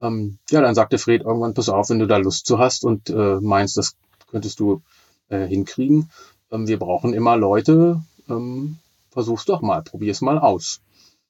Ähm, 0.00 0.38
ja, 0.50 0.62
dann 0.62 0.74
sagte 0.74 0.96
Fred 0.96 1.20
irgendwann, 1.20 1.52
pass 1.52 1.68
auf, 1.68 1.90
wenn 1.90 1.98
du 1.98 2.06
da 2.06 2.16
Lust 2.16 2.46
zu 2.46 2.58
hast 2.58 2.86
und 2.86 3.10
äh, 3.10 3.38
meinst, 3.40 3.76
das 3.76 3.94
könntest 4.32 4.58
du 4.58 4.82
äh, 5.28 5.46
hinkriegen. 5.46 6.10
Ähm, 6.50 6.66
wir 6.66 6.78
brauchen 6.78 7.14
immer 7.14 7.36
Leute, 7.36 8.02
ähm, 8.28 8.78
versuch's 9.10 9.44
doch 9.44 9.60
mal, 9.60 9.82
probier's 9.82 10.20
mal 10.20 10.38
aus. 10.38 10.80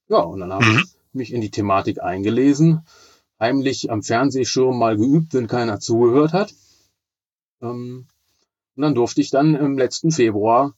Ja, 0.08 0.18
und 0.18 0.40
dann 0.40 0.52
habe 0.52 0.64
mhm. 0.64 0.78
ich 0.78 0.94
mich 1.12 1.32
in 1.34 1.42
die 1.42 1.50
Thematik 1.50 2.02
eingelesen, 2.02 2.86
heimlich 3.38 3.90
am 3.90 4.02
Fernsehschirm 4.02 4.78
mal 4.78 4.96
geübt, 4.96 5.34
wenn 5.34 5.46
keiner 5.46 5.80
zugehört 5.80 6.32
hat. 6.32 6.54
Ähm, 7.60 8.06
und 8.74 8.82
dann 8.82 8.94
durfte 8.94 9.20
ich 9.20 9.30
dann 9.30 9.54
im 9.54 9.76
letzten 9.76 10.10
Februar 10.10 10.72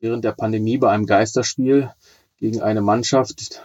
während 0.00 0.24
der 0.24 0.32
Pandemie 0.32 0.78
bei 0.78 0.90
einem 0.90 1.06
Geisterspiel 1.06 1.92
gegen 2.38 2.60
eine 2.62 2.80
Mannschaft 2.80 3.62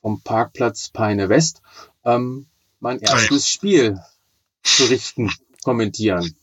vom 0.00 0.20
Parkplatz 0.20 0.90
Peine 0.90 1.28
West 1.28 1.62
ähm, 2.04 2.46
mein 2.80 3.00
erstes 3.00 3.48
Spiel 3.48 4.00
berichten, 4.78 5.30
kommentieren. 5.64 6.36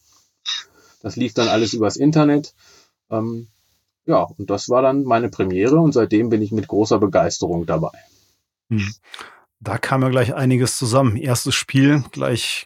Das 1.04 1.16
lief 1.16 1.36
dann 1.36 1.50
alles 1.50 1.74
übers 1.74 1.98
Internet. 1.98 2.56
Ähm, 3.12 3.50
ja, 4.06 4.24
und 4.24 4.50
das 4.50 4.70
war 4.70 4.82
dann 4.82 5.04
meine 5.04 5.30
Premiere 5.30 5.80
und 5.80 5.92
seitdem 5.92 6.30
bin 6.30 6.42
ich 6.42 6.52
mit 6.52 6.68
großer 6.68 6.98
Begeisterung 6.98 7.68
dabei. 7.68 7.92
Hm. 8.70 8.92
Da 9.60 9.78
kam 9.78 10.02
ja 10.02 10.10
gleich 10.10 10.34
einiges 10.34 10.78
zusammen. 10.78 11.16
Erstes 11.16 11.56
Spiel 11.56 12.04
gleich 12.12 12.66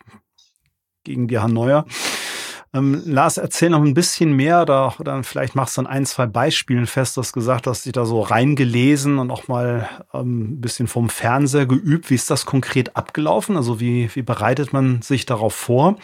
gegen 1.04 1.28
die 1.28 1.40
Hannover. 1.40 1.86
Ähm, 2.74 3.02
Lars, 3.06 3.38
erzähl 3.38 3.70
noch 3.70 3.82
ein 3.82 3.94
bisschen 3.94 4.34
mehr 4.34 4.62
oder, 4.62 4.94
oder 5.00 5.24
vielleicht 5.24 5.56
machst 5.56 5.78
du 5.78 5.82
an 5.82 5.88
ein, 5.88 6.06
zwei 6.06 6.26
Beispielen 6.26 6.86
fest. 6.86 7.16
Du 7.16 7.22
hast 7.22 7.34
gesagt, 7.34 7.66
dass 7.66 7.84
dich 7.84 7.94
da 7.94 8.06
so 8.06 8.22
reingelesen 8.22 9.20
und 9.20 9.32
auch 9.32 9.48
mal 9.48 9.88
ähm, 10.14 10.54
ein 10.54 10.62
bisschen 10.62 10.88
vom 10.88 11.10
Fernseher 11.10 11.66
geübt. 11.66 12.10
Wie 12.10 12.16
ist 12.16 12.30
das 12.30 12.46
konkret 12.46 12.96
abgelaufen? 12.96 13.56
Also 13.56 13.80
wie, 13.80 14.14
wie 14.14 14.22
bereitet 14.22 14.74
man 14.74 15.02
sich 15.02 15.26
darauf 15.26 15.54
vor? 15.54 15.96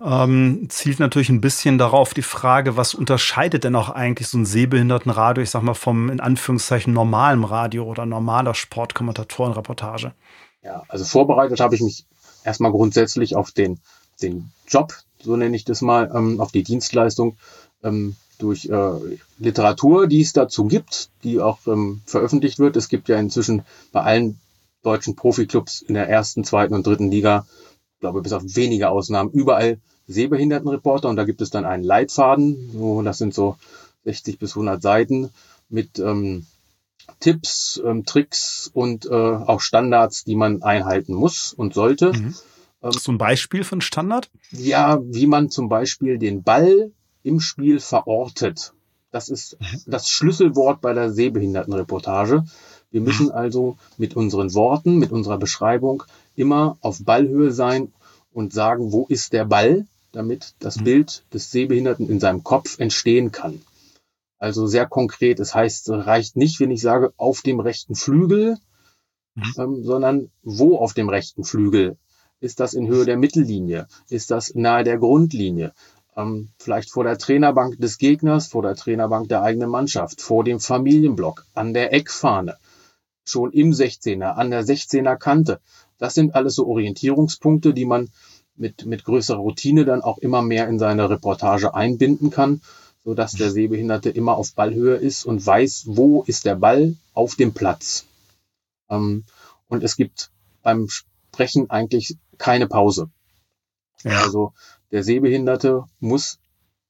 Ähm, 0.00 0.66
zielt 0.68 1.00
natürlich 1.00 1.30
ein 1.30 1.40
bisschen 1.40 1.78
darauf 1.78 2.14
die 2.14 2.22
Frage, 2.22 2.76
was 2.76 2.94
unterscheidet 2.94 3.64
denn 3.64 3.74
auch 3.74 3.88
eigentlich 3.88 4.28
so 4.28 4.38
ein 4.38 4.44
Sehbehindertenradio, 4.44 5.42
ich 5.42 5.50
sag 5.50 5.62
mal, 5.62 5.74
vom 5.74 6.10
in 6.10 6.20
Anführungszeichen 6.20 6.92
normalen 6.92 7.44
Radio 7.44 7.84
oder 7.84 8.06
normaler 8.06 8.54
Sportkommentatorenreportage? 8.54 10.12
Ja, 10.62 10.82
also 10.88 11.04
vorbereitet 11.04 11.60
habe 11.60 11.74
ich 11.74 11.80
mich 11.80 12.04
erstmal 12.44 12.72
grundsätzlich 12.72 13.34
auf 13.34 13.52
den, 13.52 13.80
den 14.20 14.52
Job, 14.68 14.92
so 15.22 15.36
nenne 15.36 15.56
ich 15.56 15.64
das 15.64 15.82
mal, 15.82 16.10
ähm, 16.14 16.40
auf 16.40 16.52
die 16.52 16.62
Dienstleistung 16.62 17.36
ähm, 17.82 18.16
durch 18.38 18.66
äh, 18.66 19.18
Literatur, 19.38 20.06
die 20.06 20.20
es 20.20 20.32
dazu 20.32 20.66
gibt, 20.66 21.10
die 21.24 21.40
auch 21.40 21.66
ähm, 21.66 22.00
veröffentlicht 22.06 22.58
wird. 22.58 22.76
Es 22.76 22.88
gibt 22.88 23.08
ja 23.08 23.18
inzwischen 23.18 23.62
bei 23.92 24.02
allen 24.02 24.38
deutschen 24.82 25.16
Profiklubs 25.16 25.82
in 25.82 25.94
der 25.94 26.08
ersten, 26.08 26.44
zweiten 26.44 26.74
und 26.74 26.86
dritten 26.86 27.10
Liga, 27.10 27.46
glaube 28.00 28.22
bis 28.22 28.32
auf 28.32 28.42
wenige 28.44 28.90
Ausnahmen, 28.90 29.30
überall 29.30 29.78
Sehbehindertenreporter 30.06 31.08
und 31.08 31.16
da 31.16 31.24
gibt 31.24 31.40
es 31.42 31.50
dann 31.50 31.66
einen 31.66 31.84
Leitfaden, 31.84 32.70
so, 32.72 33.02
das 33.02 33.18
sind 33.18 33.34
so 33.34 33.56
60 34.04 34.38
bis 34.38 34.52
100 34.52 34.80
Seiten 34.80 35.30
mit 35.68 35.98
ähm, 35.98 36.46
Tipps, 37.20 37.80
ähm, 37.84 38.04
Tricks 38.04 38.70
und 38.72 39.06
äh, 39.06 39.10
auch 39.10 39.60
Standards, 39.60 40.24
die 40.24 40.36
man 40.36 40.62
einhalten 40.62 41.14
muss 41.14 41.52
und 41.52 41.74
sollte. 41.74 42.12
Mhm. 42.12 42.34
Ähm, 42.82 42.92
so 42.92 43.12
ein 43.12 43.18
Beispiel 43.18 43.64
von 43.64 43.80
Standard? 43.80 44.30
Ja, 44.50 45.00
wie 45.02 45.26
man 45.26 45.50
zum 45.50 45.68
Beispiel 45.68 46.18
den 46.18 46.42
Ball 46.42 46.92
im 47.22 47.40
Spiel 47.40 47.80
verortet. 47.80 48.72
Das 49.10 49.28
ist 49.28 49.58
mhm. 49.60 49.82
das 49.86 50.08
Schlüsselwort 50.08 50.80
bei 50.80 50.92
der 50.92 51.10
Sehbehindertenreportage. 51.12 52.44
Wir 52.90 53.00
müssen 53.00 53.26
mhm. 53.26 53.32
also 53.32 53.76
mit 53.96 54.16
unseren 54.16 54.54
Worten, 54.54 54.98
mit 54.98 55.12
unserer 55.12 55.38
Beschreibung 55.38 56.04
immer 56.36 56.78
auf 56.80 57.04
Ballhöhe 57.04 57.52
sein 57.52 57.92
und 58.32 58.52
sagen, 58.52 58.92
wo 58.92 59.06
ist 59.06 59.32
der 59.32 59.44
Ball, 59.44 59.86
damit 60.12 60.54
das 60.58 60.78
mhm. 60.78 60.84
Bild 60.84 61.24
des 61.32 61.50
Sehbehinderten 61.50 62.08
in 62.08 62.20
seinem 62.20 62.44
Kopf 62.44 62.78
entstehen 62.78 63.32
kann. 63.32 63.60
Also 64.38 64.66
sehr 64.66 64.86
konkret, 64.86 65.40
es 65.40 65.54
heißt, 65.54 65.90
reicht 65.90 66.36
nicht, 66.36 66.60
wenn 66.60 66.70
ich 66.70 66.80
sage, 66.80 67.12
auf 67.16 67.42
dem 67.42 67.58
rechten 67.58 67.96
Flügel, 67.96 68.56
ähm, 69.58 69.82
sondern 69.84 70.30
wo 70.42 70.76
auf 70.76 70.94
dem 70.94 71.08
rechten 71.08 71.44
Flügel 71.44 71.96
ist 72.40 72.60
das 72.60 72.74
in 72.74 72.86
Höhe 72.86 73.04
der 73.04 73.16
Mittellinie? 73.16 73.86
Ist 74.08 74.30
das 74.30 74.54
nahe 74.54 74.84
der 74.84 74.98
Grundlinie? 74.98 75.72
Ähm, 76.16 76.50
vielleicht 76.58 76.90
vor 76.90 77.04
der 77.04 77.18
Trainerbank 77.18 77.78
des 77.78 77.98
Gegners, 77.98 78.48
vor 78.48 78.62
der 78.62 78.74
Trainerbank 78.74 79.28
der 79.28 79.42
eigenen 79.42 79.70
Mannschaft, 79.70 80.20
vor 80.20 80.44
dem 80.44 80.60
Familienblock, 80.60 81.46
an 81.54 81.74
der 81.74 81.92
Eckfahne, 81.92 82.56
schon 83.24 83.52
im 83.52 83.72
16er, 83.72 84.34
an 84.34 84.50
der 84.50 84.64
16er 84.64 85.16
Kante. 85.16 85.60
Das 85.98 86.14
sind 86.14 86.34
alles 86.34 86.54
so 86.54 86.66
Orientierungspunkte, 86.66 87.74
die 87.74 87.84
man 87.84 88.08
mit, 88.56 88.86
mit 88.86 89.04
größerer 89.04 89.38
Routine 89.38 89.84
dann 89.84 90.02
auch 90.02 90.18
immer 90.18 90.42
mehr 90.42 90.68
in 90.68 90.78
seine 90.78 91.08
Reportage 91.08 91.74
einbinden 91.74 92.30
kann, 92.30 92.60
so 93.04 93.14
dass 93.14 93.32
der 93.32 93.50
Sehbehinderte 93.50 94.10
immer 94.10 94.36
auf 94.36 94.54
Ballhöhe 94.54 94.96
ist 94.96 95.24
und 95.24 95.44
weiß, 95.44 95.84
wo 95.88 96.22
ist 96.22 96.44
der 96.44 96.56
Ball 96.56 96.96
auf 97.14 97.36
dem 97.36 97.52
Platz. 97.52 98.06
Ähm, 98.90 99.24
und 99.68 99.82
es 99.82 99.96
gibt 99.96 100.30
beim 100.62 100.88
Sprechen 100.88 101.70
eigentlich 101.70 102.16
keine 102.38 102.66
Pause. 102.66 103.10
Ja. 104.02 104.22
Also 104.22 104.52
der 104.90 105.02
Sehbehinderte 105.02 105.84
muss 106.00 106.38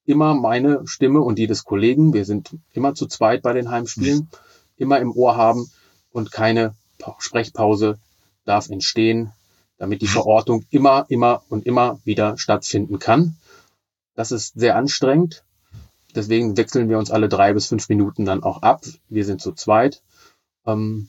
immer 0.05 0.35
meine 0.35 0.87
Stimme 0.87 1.21
und 1.21 1.39
die 1.39 1.47
des 1.47 1.65
Kollegen, 1.65 2.13
wir 2.13 2.25
sind 2.25 2.57
immer 2.73 2.95
zu 2.95 3.07
zweit 3.07 3.43
bei 3.43 3.53
den 3.53 3.71
Heimspielen, 3.71 4.21
mhm. 4.21 4.29
immer 4.77 4.99
im 5.01 5.13
Ohr 5.13 5.37
haben 5.37 5.71
und 6.11 6.33
keine 6.33 6.75
Sprechpause 7.19 7.99
darf 8.45 8.71
entstehen, 8.71 9.33
damit 9.77 10.01
die 10.01 10.07
mhm. 10.07 10.13
Verortung 10.13 10.65
immer, 10.71 11.07
immer 11.09 11.43
und 11.49 11.67
immer 11.67 12.01
wieder 12.05 12.39
stattfinden 12.39 12.99
kann. 12.99 13.37
Das 14.15 14.33
ist 14.33 14.55
sehr 14.59 14.77
anstrengend. 14.77 15.45
Deswegen 16.15 16.57
wechseln 16.57 16.89
wir 16.89 16.99
uns 16.99 17.11
alle 17.11 17.29
drei 17.29 17.53
bis 17.53 17.67
fünf 17.67 17.89
Minuten 17.89 18.25
dann 18.25 18.43
auch 18.43 18.63
ab. 18.63 18.83
Wir 19.09 19.25
sind 19.25 19.41
zu 19.43 19.53
zweit. 19.53 20.03
Ähm, 20.67 21.09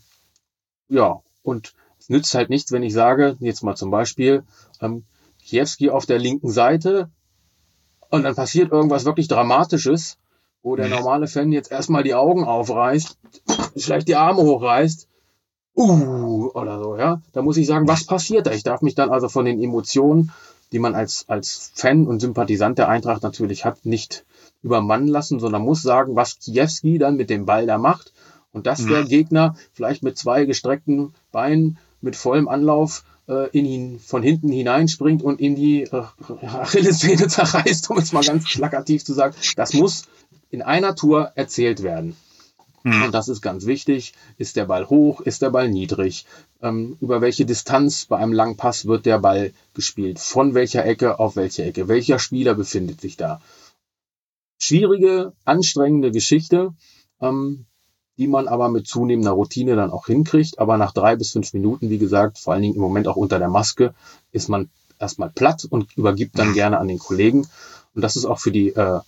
ja, 0.89 1.22
und 1.41 1.74
es 2.09 2.15
nützt 2.15 2.33
halt 2.33 2.49
nichts, 2.49 2.71
wenn 2.71 2.81
ich 2.81 2.93
sage, 2.93 3.37
jetzt 3.39 3.61
mal 3.63 3.75
zum 3.75 3.91
Beispiel, 3.91 4.43
ähm, 4.81 5.03
Kiewski 5.45 5.91
auf 5.91 6.07
der 6.07 6.17
linken 6.17 6.49
Seite 6.49 7.09
und 8.09 8.23
dann 8.23 8.35
passiert 8.35 8.71
irgendwas 8.71 9.05
wirklich 9.05 9.27
Dramatisches, 9.27 10.17
wo 10.63 10.75
der 10.75 10.89
normale 10.89 11.27
Fan 11.27 11.51
jetzt 11.51 11.71
erstmal 11.71 12.03
die 12.03 12.15
Augen 12.15 12.43
aufreißt, 12.43 13.17
vielleicht 13.77 14.07
die 14.07 14.15
Arme 14.15 14.41
hochreißt, 14.41 15.07
uh, 15.77 16.49
oder 16.53 16.83
so, 16.83 16.97
ja. 16.97 17.21
Da 17.31 17.43
muss 17.43 17.57
ich 17.57 17.67
sagen, 17.67 17.87
was 17.87 18.05
passiert 18.05 18.47
da? 18.47 18.51
Ich 18.51 18.63
darf 18.63 18.81
mich 18.81 18.95
dann 18.95 19.11
also 19.11 19.29
von 19.29 19.45
den 19.45 19.61
Emotionen, 19.61 20.31
die 20.71 20.79
man 20.79 20.95
als, 20.95 21.25
als 21.27 21.71
Fan 21.75 22.07
und 22.07 22.19
Sympathisant 22.19 22.79
der 22.79 22.89
Eintracht 22.89 23.21
natürlich 23.21 23.65
hat, 23.65 23.85
nicht 23.85 24.25
übermannen 24.63 25.07
lassen, 25.07 25.39
sondern 25.39 25.61
muss 25.61 25.83
sagen, 25.83 26.15
was 26.15 26.39
Kiewski 26.39 26.97
dann 26.97 27.17
mit 27.17 27.29
dem 27.29 27.45
Ball 27.45 27.67
da 27.67 27.77
macht 27.77 28.13
und 28.51 28.65
dass 28.65 28.83
der 28.85 29.03
Gegner 29.03 29.55
vielleicht 29.73 30.01
mit 30.01 30.17
zwei 30.17 30.45
gestreckten 30.45 31.13
Beinen 31.31 31.77
mit 32.01 32.15
vollem 32.15 32.47
Anlauf 32.47 33.03
äh, 33.27 33.49
in 33.57 33.65
ihn 33.65 33.99
von 33.99 34.23
hinten 34.23 34.49
hineinspringt 34.49 35.21
und 35.21 35.39
in 35.39 35.55
die 35.55 35.83
äh, 35.83 36.03
Achillessehne 36.41 37.27
zerreißt, 37.27 37.89
um 37.89 37.97
es 37.97 38.11
mal 38.11 38.23
ganz 38.23 38.45
plakativ 38.51 39.03
zu 39.05 39.13
sagen. 39.13 39.35
Das 39.55 39.73
muss 39.73 40.03
in 40.49 40.61
einer 40.61 40.95
Tour 40.95 41.31
erzählt 41.35 41.83
werden. 41.83 42.15
Mhm. 42.83 43.03
Und 43.03 43.13
das 43.13 43.27
ist 43.27 43.41
ganz 43.41 43.65
wichtig. 43.65 44.13
Ist 44.37 44.55
der 44.55 44.65
Ball 44.65 44.89
hoch? 44.89 45.21
Ist 45.21 45.41
der 45.41 45.49
Ball 45.49 45.69
niedrig? 45.69 46.25
Ähm, 46.61 46.97
über 47.01 47.21
welche 47.21 47.45
Distanz 47.45 48.05
bei 48.05 48.17
einem 48.17 48.33
langen 48.33 48.57
Pass 48.57 48.85
wird 48.85 49.05
der 49.05 49.19
Ball 49.19 49.53
gespielt? 49.73 50.19
Von 50.19 50.53
welcher 50.53 50.85
Ecke 50.85 51.19
auf 51.19 51.35
welche 51.35 51.63
Ecke? 51.65 51.87
Welcher 51.87 52.19
Spieler 52.19 52.55
befindet 52.55 53.01
sich 53.01 53.17
da? 53.17 53.41
Schwierige, 54.61 55.33
anstrengende 55.45 56.11
Geschichte. 56.11 56.73
Ähm, 57.21 57.65
die 58.19 58.27
man 58.27 58.49
aber 58.49 58.67
mit 58.67 58.85
zunehmender 58.85 59.31
Routine 59.31 59.77
dann 59.77 59.91
auch 59.91 60.07
hinkriegt. 60.07 60.59
Aber 60.59 60.77
nach 60.77 60.91
drei 60.91 61.15
bis 61.15 61.31
fünf 61.31 61.53
Minuten, 61.53 61.89
wie 61.89 61.97
gesagt, 61.97 62.38
vor 62.38 62.53
allen 62.53 62.61
Dingen 62.61 62.75
im 62.75 62.81
Moment 62.81 63.07
auch 63.07 63.15
unter 63.15 63.39
der 63.39 63.47
Maske, 63.47 63.93
ist 64.33 64.49
man 64.49 64.69
erstmal 64.99 65.29
platt 65.29 65.65
und 65.67 65.95
übergibt 65.97 66.38
dann 66.38 66.53
gerne 66.53 66.79
an 66.79 66.89
den 66.89 66.99
Kollegen. 66.99 67.47
Und 67.95 68.01
das 68.01 68.17
ist 68.17 68.25
auch 68.25 68.39
für 68.39 68.51
die 68.51 68.75
äh, 68.75 68.99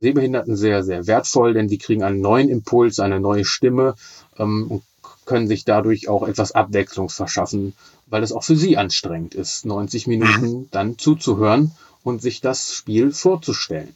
Sehbehinderten 0.00 0.56
sehr, 0.56 0.84
sehr 0.84 1.08
wertvoll, 1.08 1.54
denn 1.54 1.66
die 1.66 1.78
kriegen 1.78 2.04
einen 2.04 2.20
neuen 2.20 2.48
Impuls, 2.48 3.00
eine 3.00 3.18
neue 3.18 3.44
Stimme 3.44 3.96
ähm, 4.38 4.66
und 4.68 4.82
können 5.24 5.48
sich 5.48 5.64
dadurch 5.64 6.08
auch 6.08 6.26
etwas 6.26 6.52
Abwechslung 6.52 7.08
verschaffen, 7.08 7.74
weil 8.06 8.22
es 8.22 8.30
auch 8.30 8.44
für 8.44 8.56
sie 8.56 8.76
anstrengend 8.76 9.34
ist, 9.34 9.66
90 9.66 10.06
Minuten 10.06 10.68
dann 10.70 10.98
zuzuhören 10.98 11.72
und 12.04 12.22
sich 12.22 12.40
das 12.40 12.72
Spiel 12.72 13.10
vorzustellen. 13.10 13.92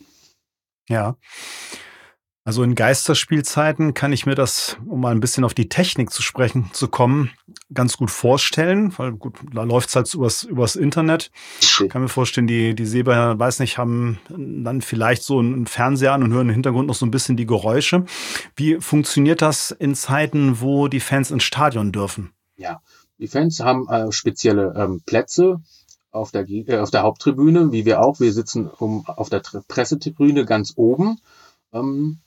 Ja. 0.89 1.15
Also 2.43 2.63
in 2.63 2.75
Geisterspielzeiten 2.75 3.93
kann 3.93 4.13
ich 4.15 4.25
mir 4.25 4.35
das, 4.35 4.79
um 4.87 5.01
mal 5.01 5.13
ein 5.13 5.21
bisschen 5.21 5.45
auf 5.45 5.53
die 5.53 5.69
Technik 5.69 6.11
zu 6.11 6.23
sprechen 6.23 6.71
zu 6.73 6.89
kommen, 6.89 7.31
ganz 7.73 7.99
gut 7.99 8.11
vorstellen, 8.11 8.97
weil 8.99 9.13
gut, 9.13 9.35
da 9.53 9.63
läuft 9.63 9.91
es 9.91 9.97
halt 9.97 10.13
übers, 10.15 10.45
übers 10.45 10.75
Internet. 10.75 11.31
Ich 11.61 11.89
kann 11.91 12.01
mir 12.01 12.09
vorstellen, 12.09 12.47
die, 12.47 12.75
die 12.75 12.87
Seber, 12.87 13.39
weiß 13.39 13.59
nicht, 13.61 13.77
haben 13.77 14.19
dann 14.29 14.81
vielleicht 14.81 15.23
so 15.23 15.39
einen 15.39 15.67
Fernseher 15.67 16.15
an 16.15 16.23
und 16.23 16.33
hören 16.33 16.49
im 16.49 16.55
Hintergrund 16.55 16.89
noch 16.89 16.95
so 16.95 17.05
ein 17.05 17.11
bisschen 17.11 17.37
die 17.37 17.47
Geräusche. 17.47 18.07
Wie 18.57 18.81
funktioniert 18.81 19.43
das 19.43 19.71
in 19.71 19.95
Zeiten, 19.95 20.63
wo 20.63 20.89
die 20.89 21.01
Fans 21.01 21.31
ins 21.31 21.45
Stadion 21.45 21.93
dürfen? 21.93 22.33
Ja, 22.57 22.81
die 23.19 23.29
Fans 23.29 23.61
haben 23.61 23.87
äh, 23.89 24.11
spezielle 24.13 24.73
ähm, 24.77 25.03
Plätze 25.05 25.61
auf 26.11 26.33
der, 26.33 26.49
äh, 26.49 26.79
auf 26.79 26.91
der 26.91 27.03
Haupttribüne, 27.03 27.71
wie 27.71 27.85
wir 27.85 28.01
auch. 28.01 28.19
Wir 28.19 28.33
sitzen 28.33 28.67
um, 28.67 29.07
auf 29.07 29.29
der 29.29 29.43
Pressetribüne 29.69 30.47
ganz 30.47 30.73
oben. 30.77 31.19
Ähm, 31.73 32.21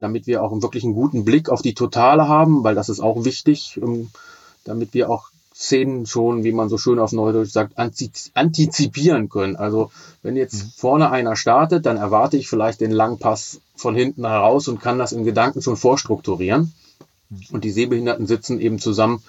damit 0.00 0.26
wir 0.26 0.42
auch 0.42 0.52
wirklich 0.62 0.84
einen 0.84 0.94
guten 0.94 1.24
Blick 1.24 1.48
auf 1.48 1.62
die 1.62 1.74
Totale 1.74 2.28
haben, 2.28 2.64
weil 2.64 2.74
das 2.74 2.88
ist 2.88 3.00
auch 3.00 3.24
wichtig, 3.24 3.78
ähm, 3.82 4.10
damit 4.64 4.94
wir 4.94 5.10
auch 5.10 5.30
Szenen 5.54 6.06
schon, 6.06 6.44
wie 6.44 6.52
man 6.52 6.68
so 6.68 6.78
schön 6.78 7.00
auf 7.00 7.10
Neudeutsch 7.10 7.50
sagt, 7.50 7.78
antizipieren 7.78 9.28
können. 9.28 9.56
Also 9.56 9.90
wenn 10.22 10.36
jetzt 10.36 10.54
mhm. 10.54 10.70
vorne 10.76 11.10
einer 11.10 11.34
startet, 11.34 11.84
dann 11.84 11.96
erwarte 11.96 12.36
ich 12.36 12.48
vielleicht 12.48 12.80
den 12.80 12.92
Langpass 12.92 13.60
von 13.74 13.96
hinten 13.96 14.24
heraus 14.24 14.68
und 14.68 14.80
kann 14.80 14.98
das 14.98 15.10
in 15.10 15.24
Gedanken 15.24 15.60
schon 15.60 15.76
vorstrukturieren. 15.76 16.72
Mhm. 17.30 17.42
Und 17.50 17.64
die 17.64 17.72
Sehbehinderten 17.72 18.28
sitzen 18.28 18.60
eben 18.60 18.78
zusammen 18.78 19.22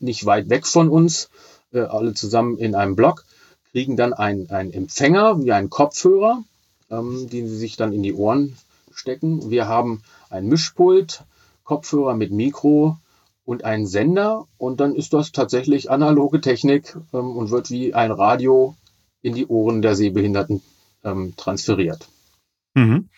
nicht 0.00 0.24
weit 0.24 0.48
weg 0.48 0.66
von 0.66 0.88
uns, 0.88 1.28
äh, 1.72 1.80
alle 1.80 2.14
zusammen 2.14 2.56
in 2.56 2.74
einem 2.74 2.96
Block, 2.96 3.24
kriegen 3.72 3.96
dann 3.96 4.14
einen, 4.14 4.48
einen 4.50 4.72
Empfänger 4.72 5.44
wie 5.44 5.52
einen 5.52 5.68
Kopfhörer, 5.68 6.42
ähm, 6.90 7.28
den 7.28 7.46
sie 7.46 7.56
sich 7.56 7.76
dann 7.76 7.92
in 7.92 8.02
die 8.02 8.14
Ohren 8.14 8.56
stecken. 8.98 9.50
Wir 9.50 9.68
haben 9.68 10.02
ein 10.30 10.46
Mischpult, 10.46 11.24
Kopfhörer 11.64 12.14
mit 12.14 12.30
Mikro 12.30 12.98
und 13.44 13.64
einen 13.64 13.86
Sender 13.86 14.46
und 14.58 14.80
dann 14.80 14.94
ist 14.94 15.12
das 15.12 15.32
tatsächlich 15.32 15.90
analoge 15.90 16.40
Technik 16.40 16.96
ähm, 17.12 17.36
und 17.36 17.50
wird 17.50 17.70
wie 17.70 17.94
ein 17.94 18.10
Radio 18.10 18.76
in 19.22 19.34
die 19.34 19.46
Ohren 19.46 19.82
der 19.82 19.96
Sehbehinderten 19.96 20.62
ähm, 21.02 21.34
transferiert. 21.36 22.08
Mhm. 22.74 23.08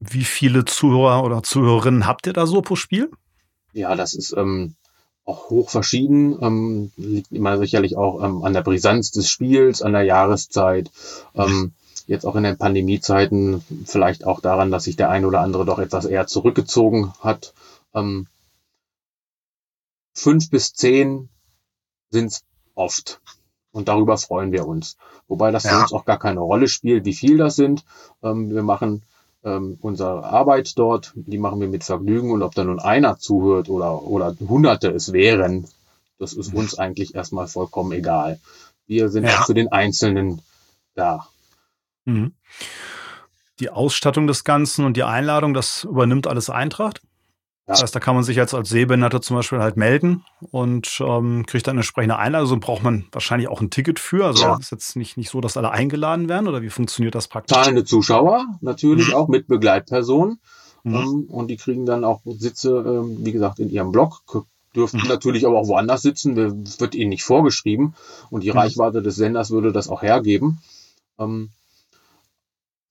Wie 0.00 0.24
viele 0.24 0.64
Zuhörer 0.64 1.24
oder 1.24 1.42
Zuhörerinnen 1.42 2.06
habt 2.06 2.26
ihr 2.26 2.32
da 2.32 2.46
so 2.46 2.60
pro 2.60 2.76
Spiel? 2.76 3.10
Ja, 3.72 3.96
das 3.96 4.14
ist 4.14 4.34
ähm, 4.36 4.74
auch 5.24 5.50
hoch 5.50 5.70
verschieden, 5.70 6.36
ähm, 6.42 6.92
liegt 6.96 7.32
immer 7.32 7.58
sicherlich 7.58 7.96
auch 7.96 8.22
ähm, 8.22 8.44
an 8.44 8.52
der 8.52 8.62
Brisanz 8.62 9.10
des 9.10 9.28
Spiels, 9.28 9.82
an 9.82 9.92
der 9.92 10.02
Jahreszeit. 10.02 10.90
Ähm, 11.34 11.72
jetzt 12.06 12.26
auch 12.26 12.36
in 12.36 12.44
den 12.44 12.58
Pandemiezeiten 12.58 13.64
vielleicht 13.86 14.24
auch 14.24 14.40
daran, 14.40 14.70
dass 14.70 14.84
sich 14.84 14.96
der 14.96 15.10
ein 15.10 15.24
oder 15.24 15.40
andere 15.40 15.64
doch 15.64 15.78
etwas 15.78 16.04
eher 16.04 16.26
zurückgezogen 16.26 17.12
hat. 17.20 17.54
Ähm, 17.94 18.26
fünf 20.14 20.50
bis 20.50 20.74
zehn 20.74 21.28
sind 22.10 22.28
es 22.28 22.44
oft. 22.74 23.20
Und 23.72 23.88
darüber 23.88 24.16
freuen 24.16 24.52
wir 24.52 24.66
uns. 24.66 24.96
Wobei 25.26 25.50
das 25.50 25.64
ja. 25.64 25.70
für 25.70 25.82
uns 25.82 25.92
auch 25.92 26.04
gar 26.04 26.18
keine 26.18 26.40
Rolle 26.40 26.68
spielt, 26.68 27.04
wie 27.04 27.14
viel 27.14 27.38
das 27.38 27.56
sind. 27.56 27.84
Ähm, 28.22 28.50
wir 28.50 28.62
machen 28.62 29.02
ähm, 29.42 29.78
unsere 29.80 30.24
Arbeit 30.24 30.78
dort, 30.78 31.12
die 31.16 31.38
machen 31.38 31.60
wir 31.60 31.68
mit 31.68 31.82
Vergnügen. 31.82 32.30
Und 32.30 32.42
ob 32.42 32.54
da 32.54 32.64
nun 32.64 32.78
einer 32.78 33.18
zuhört 33.18 33.68
oder, 33.68 34.02
oder 34.04 34.36
Hunderte 34.48 34.90
es 34.90 35.12
wären, 35.12 35.66
das 36.18 36.34
ist 36.34 36.54
uns 36.54 36.78
eigentlich 36.78 37.14
erstmal 37.14 37.48
vollkommen 37.48 37.92
egal. 37.92 38.38
Wir 38.86 39.08
sind 39.08 39.24
ja. 39.24 39.42
für 39.42 39.54
den 39.54 39.72
Einzelnen 39.72 40.42
da. 40.94 41.26
Mhm. 42.04 42.34
Die 43.60 43.70
Ausstattung 43.70 44.26
des 44.26 44.44
Ganzen 44.44 44.84
und 44.84 44.96
die 44.96 45.04
Einladung, 45.04 45.54
das 45.54 45.84
übernimmt 45.84 46.26
alles 46.26 46.50
Eintracht. 46.50 47.00
Das 47.66 47.80
heißt, 47.80 47.94
da 47.94 48.00
kann 48.00 48.14
man 48.14 48.24
sich 48.24 48.36
jetzt 48.36 48.52
als 48.52 48.68
Sehbehinderter 48.68 49.22
zum 49.22 49.36
Beispiel 49.36 49.58
halt 49.58 49.78
melden 49.78 50.22
und 50.50 51.00
ähm, 51.00 51.46
kriegt 51.46 51.66
dann 51.66 51.72
eine 51.72 51.80
entsprechende 51.80 52.18
Einladung. 52.18 52.46
So 52.46 52.56
braucht 52.58 52.82
man 52.82 53.06
wahrscheinlich 53.10 53.48
auch 53.48 53.62
ein 53.62 53.70
Ticket 53.70 53.98
für. 53.98 54.26
Also 54.26 54.44
ja. 54.44 54.58
ist 54.58 54.70
jetzt 54.70 54.96
nicht, 54.96 55.16
nicht 55.16 55.30
so, 55.30 55.40
dass 55.40 55.56
alle 55.56 55.70
eingeladen 55.70 56.28
werden 56.28 56.46
oder 56.46 56.60
wie 56.60 56.68
funktioniert 56.68 57.14
das 57.14 57.26
praktisch? 57.26 57.56
Zahlende 57.56 57.84
Zuschauer, 57.84 58.44
natürlich 58.60 59.08
mhm. 59.08 59.14
auch 59.14 59.28
mit 59.28 59.46
Begleitpersonen. 59.46 60.40
Mhm. 60.82 60.94
Ähm, 60.94 61.24
und 61.30 61.48
die 61.48 61.56
kriegen 61.56 61.86
dann 61.86 62.04
auch 62.04 62.20
Sitze, 62.26 62.84
ähm, 62.86 63.24
wie 63.24 63.32
gesagt, 63.32 63.58
in 63.58 63.70
ihrem 63.70 63.92
Blog, 63.92 64.20
dürften 64.76 64.98
mhm. 64.98 65.08
natürlich 65.08 65.46
aber 65.46 65.58
auch 65.58 65.68
woanders 65.68 66.02
sitzen. 66.02 66.36
Wird 66.36 66.94
ihnen 66.94 67.08
nicht 67.08 67.24
vorgeschrieben. 67.24 67.94
Und 68.28 68.44
die 68.44 68.50
mhm. 68.50 68.58
Reichweite 68.58 69.00
des 69.00 69.16
Senders 69.16 69.50
würde 69.50 69.72
das 69.72 69.88
auch 69.88 70.02
hergeben. 70.02 70.60
Ähm, 71.18 71.48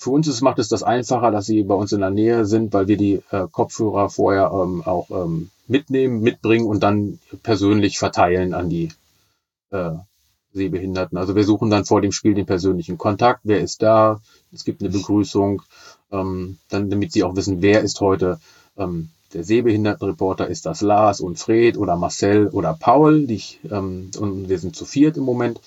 für 0.03 0.11
uns 0.11 0.27
ist, 0.27 0.41
macht 0.41 0.59
es 0.59 0.67
das 0.67 0.83
einfacher, 0.83 1.31
dass 1.31 1.45
sie 1.45 1.63
bei 1.63 1.75
uns 1.75 1.93
in 1.93 2.01
der 2.01 2.09
Nähe 2.09 2.45
sind, 2.45 2.73
weil 2.73 2.87
wir 2.87 2.97
die 2.97 3.21
äh, 3.31 3.47
Kopfhörer 3.49 4.09
vorher 4.09 4.51
ähm, 4.53 4.83
auch 4.83 5.09
ähm, 5.09 5.49
mitnehmen, 5.67 6.21
mitbringen 6.21 6.67
und 6.67 6.83
dann 6.83 7.19
persönlich 7.41 7.97
verteilen 7.97 8.53
an 8.53 8.69
die 8.69 8.89
äh, 9.71 9.91
Sehbehinderten. 10.51 11.17
Also 11.17 11.35
wir 11.35 11.45
suchen 11.45 11.69
dann 11.69 11.85
vor 11.85 12.01
dem 12.01 12.11
Spiel 12.11 12.33
den 12.33 12.45
persönlichen 12.45 12.97
Kontakt. 12.97 13.41
Wer 13.43 13.61
ist 13.61 13.81
da? 13.81 14.19
Es 14.51 14.65
gibt 14.65 14.81
eine 14.81 14.91
Begrüßung, 14.91 15.61
ähm, 16.11 16.57
dann 16.69 16.89
damit 16.89 17.13
sie 17.13 17.23
auch 17.23 17.37
wissen, 17.37 17.61
wer 17.61 17.81
ist 17.81 18.01
heute 18.01 18.41
ähm, 18.77 19.09
der 19.33 19.45
Sehbehindertenreporter. 19.45 20.47
Ist 20.47 20.65
das 20.65 20.81
Lars 20.81 21.21
und 21.21 21.39
Fred 21.39 21.77
oder 21.77 21.95
Marcel 21.95 22.49
oder 22.49 22.77
Paul? 22.77 23.25
Die 23.25 23.35
ich, 23.35 23.59
ähm, 23.71 24.11
und 24.19 24.49
wir 24.49 24.59
sind 24.59 24.75
zu 24.75 24.83
viert 24.83 25.15
im 25.15 25.23
Moment 25.23 25.61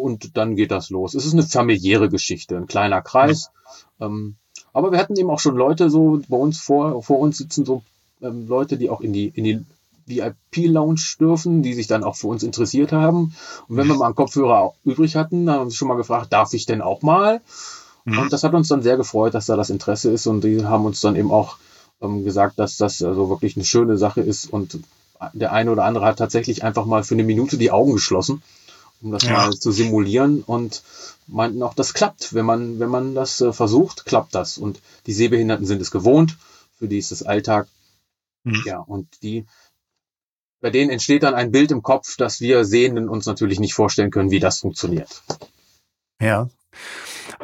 und 0.00 0.36
dann 0.36 0.56
geht 0.56 0.70
das 0.70 0.90
los. 0.90 1.14
Es 1.14 1.26
ist 1.26 1.34
eine 1.34 1.42
familiäre 1.42 2.08
Geschichte, 2.08 2.56
ein 2.56 2.66
kleiner 2.66 3.02
Kreis. 3.02 3.50
Ja. 3.98 4.06
Ähm, 4.06 4.36
aber 4.72 4.92
wir 4.92 4.98
hatten 4.98 5.16
eben 5.16 5.30
auch 5.30 5.40
schon 5.40 5.56
Leute 5.56 5.90
so 5.90 6.20
bei 6.28 6.36
uns 6.36 6.58
vor, 6.58 7.02
vor 7.02 7.18
uns 7.18 7.38
sitzen 7.38 7.64
so 7.64 7.82
ähm, 8.22 8.48
Leute, 8.48 8.78
die 8.78 8.88
auch 8.88 9.00
in 9.00 9.12
die, 9.12 9.28
in 9.28 9.44
die 9.44 9.64
VIP-Lounge 10.06 11.16
dürfen, 11.20 11.62
die 11.62 11.74
sich 11.74 11.86
dann 11.86 12.04
auch 12.04 12.16
für 12.16 12.28
uns 12.28 12.42
interessiert 12.42 12.92
haben. 12.92 13.34
Und 13.68 13.76
wenn 13.76 13.88
wir 13.88 13.94
mal 13.94 14.06
einen 14.06 14.14
Kopfhörer 14.14 14.72
übrig 14.84 15.16
hatten, 15.16 15.46
dann 15.46 15.60
haben 15.60 15.68
wir 15.68 15.74
schon 15.74 15.88
mal 15.88 15.96
gefragt, 15.96 16.32
darf 16.32 16.52
ich 16.54 16.66
denn 16.66 16.82
auch 16.82 17.02
mal? 17.02 17.40
Mhm. 18.04 18.18
Und 18.18 18.32
das 18.32 18.42
hat 18.42 18.54
uns 18.54 18.68
dann 18.68 18.82
sehr 18.82 18.96
gefreut, 18.96 19.34
dass 19.34 19.46
da 19.46 19.56
das 19.56 19.70
Interesse 19.70 20.10
ist. 20.10 20.26
Und 20.26 20.42
die 20.44 20.64
haben 20.64 20.84
uns 20.84 21.00
dann 21.00 21.16
eben 21.16 21.30
auch 21.30 21.58
ähm, 22.00 22.24
gesagt, 22.24 22.58
dass 22.58 22.76
das 22.76 23.02
also 23.02 23.28
wirklich 23.28 23.56
eine 23.56 23.64
schöne 23.64 23.98
Sache 23.98 24.20
ist. 24.20 24.46
Und 24.52 24.80
der 25.34 25.52
eine 25.52 25.70
oder 25.70 25.84
andere 25.84 26.06
hat 26.06 26.18
tatsächlich 26.18 26.64
einfach 26.64 26.86
mal 26.86 27.04
für 27.04 27.14
eine 27.14 27.24
Minute 27.24 27.58
die 27.58 27.70
Augen 27.70 27.92
geschlossen 27.92 28.42
um 29.02 29.12
das 29.12 29.24
ja. 29.24 29.32
mal 29.32 29.54
zu 29.54 29.72
simulieren 29.72 30.42
und 30.42 30.82
meinten 31.26 31.62
auch, 31.62 31.74
das 31.74 31.94
klappt. 31.94 32.34
Wenn 32.34 32.44
man, 32.44 32.78
wenn 32.80 32.88
man 32.88 33.14
das 33.14 33.40
äh, 33.40 33.52
versucht, 33.52 34.04
klappt 34.04 34.34
das. 34.34 34.58
Und 34.58 34.80
die 35.06 35.12
Sehbehinderten 35.12 35.66
sind 35.66 35.80
es 35.80 35.90
gewohnt, 35.90 36.36
für 36.78 36.88
die 36.88 36.98
ist 36.98 37.12
es 37.12 37.22
Alltag. 37.22 37.68
Mhm. 38.44 38.62
Ja, 38.64 38.78
und 38.78 39.08
die, 39.22 39.46
bei 40.60 40.70
denen 40.70 40.90
entsteht 40.90 41.22
dann 41.22 41.34
ein 41.34 41.52
Bild 41.52 41.70
im 41.70 41.82
Kopf, 41.82 42.16
das 42.16 42.40
wir 42.40 42.64
Sehenden 42.64 43.08
uns 43.08 43.26
natürlich 43.26 43.60
nicht 43.60 43.74
vorstellen 43.74 44.10
können, 44.10 44.30
wie 44.30 44.40
das 44.40 44.60
funktioniert. 44.60 45.22
Ja. 46.20 46.50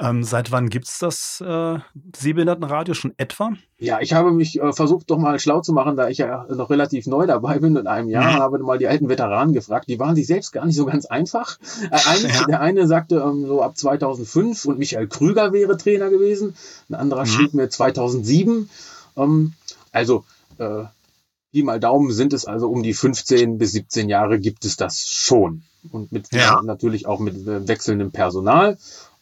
Ähm, 0.00 0.24
seit 0.24 0.52
wann 0.52 0.68
gibt 0.68 0.86
es 0.86 0.98
das 0.98 1.42
äh, 1.46 1.78
Sehbehindertenradio 2.16 2.94
schon 2.94 3.14
etwa? 3.16 3.52
Ja, 3.78 4.00
ich 4.00 4.12
habe 4.12 4.30
mich 4.30 4.60
äh, 4.60 4.72
versucht, 4.72 5.10
doch 5.10 5.18
mal 5.18 5.38
schlau 5.38 5.60
zu 5.60 5.72
machen, 5.72 5.96
da 5.96 6.08
ich 6.08 6.18
ja 6.18 6.46
noch 6.48 6.70
relativ 6.70 7.06
neu 7.06 7.26
dabei 7.26 7.58
bin 7.58 7.76
in 7.76 7.86
einem 7.86 8.08
Jahr, 8.08 8.32
mhm. 8.32 8.38
habe 8.38 8.58
mal 8.58 8.78
die 8.78 8.88
alten 8.88 9.08
Veteranen 9.08 9.52
gefragt. 9.52 9.88
Die 9.88 9.98
waren 9.98 10.16
sich 10.16 10.26
selbst 10.26 10.52
gar 10.52 10.64
nicht 10.64 10.76
so 10.76 10.86
ganz 10.86 11.06
einfach. 11.06 11.58
Äh, 11.90 11.98
ein, 12.08 12.30
ja. 12.30 12.44
Der 12.46 12.60
eine 12.60 12.86
sagte 12.86 13.16
ähm, 13.16 13.46
so 13.46 13.62
ab 13.62 13.76
2005 13.76 14.64
und 14.64 14.78
Michael 14.78 15.08
Krüger 15.08 15.52
wäre 15.52 15.76
Trainer 15.76 16.10
gewesen. 16.10 16.56
Ein 16.88 16.94
anderer 16.94 17.22
mhm. 17.22 17.26
schrieb 17.26 17.54
mir 17.54 17.68
2007. 17.68 18.70
Ähm, 19.16 19.52
also 19.92 20.24
äh, 20.58 20.84
Pi 21.52 21.62
mal 21.62 21.80
Daumen 21.80 22.12
sind 22.12 22.32
es 22.32 22.44
also 22.44 22.68
um 22.68 22.82
die 22.82 22.94
15 22.94 23.58
bis 23.58 23.72
17 23.72 24.08
Jahre 24.08 24.38
gibt 24.38 24.64
es 24.64 24.76
das 24.76 25.08
schon. 25.08 25.62
Und 25.90 26.12
mit 26.12 26.32
ja. 26.32 26.60
natürlich 26.62 27.06
auch 27.06 27.20
mit 27.20 27.46
äh, 27.46 27.66
wechselndem 27.68 28.10
Personal 28.10 28.76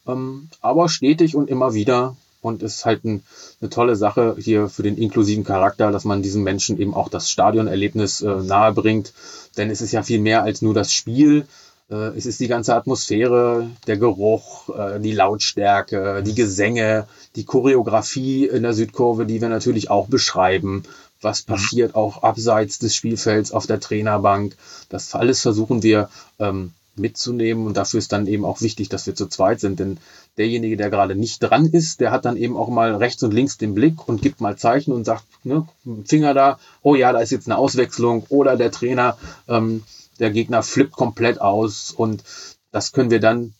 ähm, 0.07 0.49
aber 0.61 0.89
stetig 0.89 1.35
und 1.35 1.49
immer 1.49 1.73
wieder. 1.73 2.15
Und 2.41 2.61
es 2.61 2.75
ist 2.75 2.85
halt 2.85 3.03
ein, 3.05 3.23
eine 3.59 3.71
tolle 3.71 3.95
Sache 3.95 4.35
hier 4.37 4.69
für 4.69 4.83
den 4.83 4.97
inklusiven 4.97 5.43
Charakter, 5.43 5.91
dass 5.91 6.05
man 6.05 6.21
diesen 6.21 6.43
Menschen 6.43 6.79
eben 6.79 6.93
auch 6.93 7.09
das 7.09 7.31
Stadionerlebnis 7.31 8.21
äh, 8.21 8.35
nahe 8.35 8.71
bringt. 8.71 9.13
Denn 9.57 9.71
es 9.71 9.81
ist 9.81 9.93
ja 9.93 10.03
viel 10.03 10.19
mehr 10.19 10.43
als 10.43 10.61
nur 10.61 10.75
das 10.75 10.93
Spiel. 10.93 11.47
Äh, 11.89 12.15
es 12.17 12.27
ist 12.27 12.39
die 12.39 12.47
ganze 12.47 12.75
Atmosphäre, 12.75 13.69
der 13.87 13.97
Geruch, 13.97 14.69
äh, 14.69 14.99
die 14.99 15.13
Lautstärke, 15.13 16.21
die 16.23 16.35
Gesänge, 16.35 17.07
die 17.35 17.45
Choreografie 17.45 18.45
in 18.45 18.61
der 18.61 18.73
Südkurve, 18.73 19.25
die 19.25 19.41
wir 19.41 19.49
natürlich 19.49 19.89
auch 19.89 20.07
beschreiben. 20.07 20.83
Was 21.21 21.47
mhm. 21.47 21.53
passiert 21.53 21.95
auch 21.95 22.23
abseits 22.23 22.79
des 22.79 22.95
Spielfelds 22.95 23.51
auf 23.51 23.65
der 23.65 23.79
Trainerbank? 23.79 24.55
Das 24.89 25.15
alles 25.15 25.41
versuchen 25.41 25.81
wir 25.81 26.09
ähm, 26.39 26.73
mitzunehmen. 26.95 27.65
Und 27.65 27.77
dafür 27.77 27.97
ist 27.97 28.11
dann 28.11 28.27
eben 28.27 28.45
auch 28.45 28.61
wichtig, 28.61 28.89
dass 28.89 29.07
wir 29.07 29.15
zu 29.15 29.27
zweit 29.27 29.59
sind. 29.59 29.79
Denn 29.79 29.97
derjenige, 30.37 30.77
der 30.77 30.89
gerade 30.89 31.15
nicht 31.15 31.39
dran 31.39 31.65
ist, 31.65 31.99
der 32.01 32.11
hat 32.11 32.25
dann 32.25 32.37
eben 32.37 32.57
auch 32.57 32.69
mal 32.69 32.95
rechts 32.95 33.23
und 33.23 33.33
links 33.33 33.57
den 33.57 33.75
Blick 33.75 34.07
und 34.07 34.21
gibt 34.21 34.41
mal 34.41 34.57
Zeichen 34.57 34.93
und 34.93 35.05
sagt, 35.05 35.25
ne, 35.43 35.67
Finger 36.05 36.33
da, 36.33 36.59
oh 36.81 36.95
ja, 36.95 37.11
da 37.13 37.19
ist 37.19 37.31
jetzt 37.31 37.47
eine 37.47 37.57
Auswechslung. 37.57 38.25
Oder 38.29 38.57
der 38.57 38.71
Trainer, 38.71 39.17
ähm, 39.47 39.83
der 40.19 40.31
Gegner 40.31 40.63
flippt 40.63 40.93
komplett 40.93 41.41
aus. 41.41 41.91
Und 41.91 42.23
das 42.71 42.91
können 42.91 43.11
wir 43.11 43.19
dann 43.19 43.53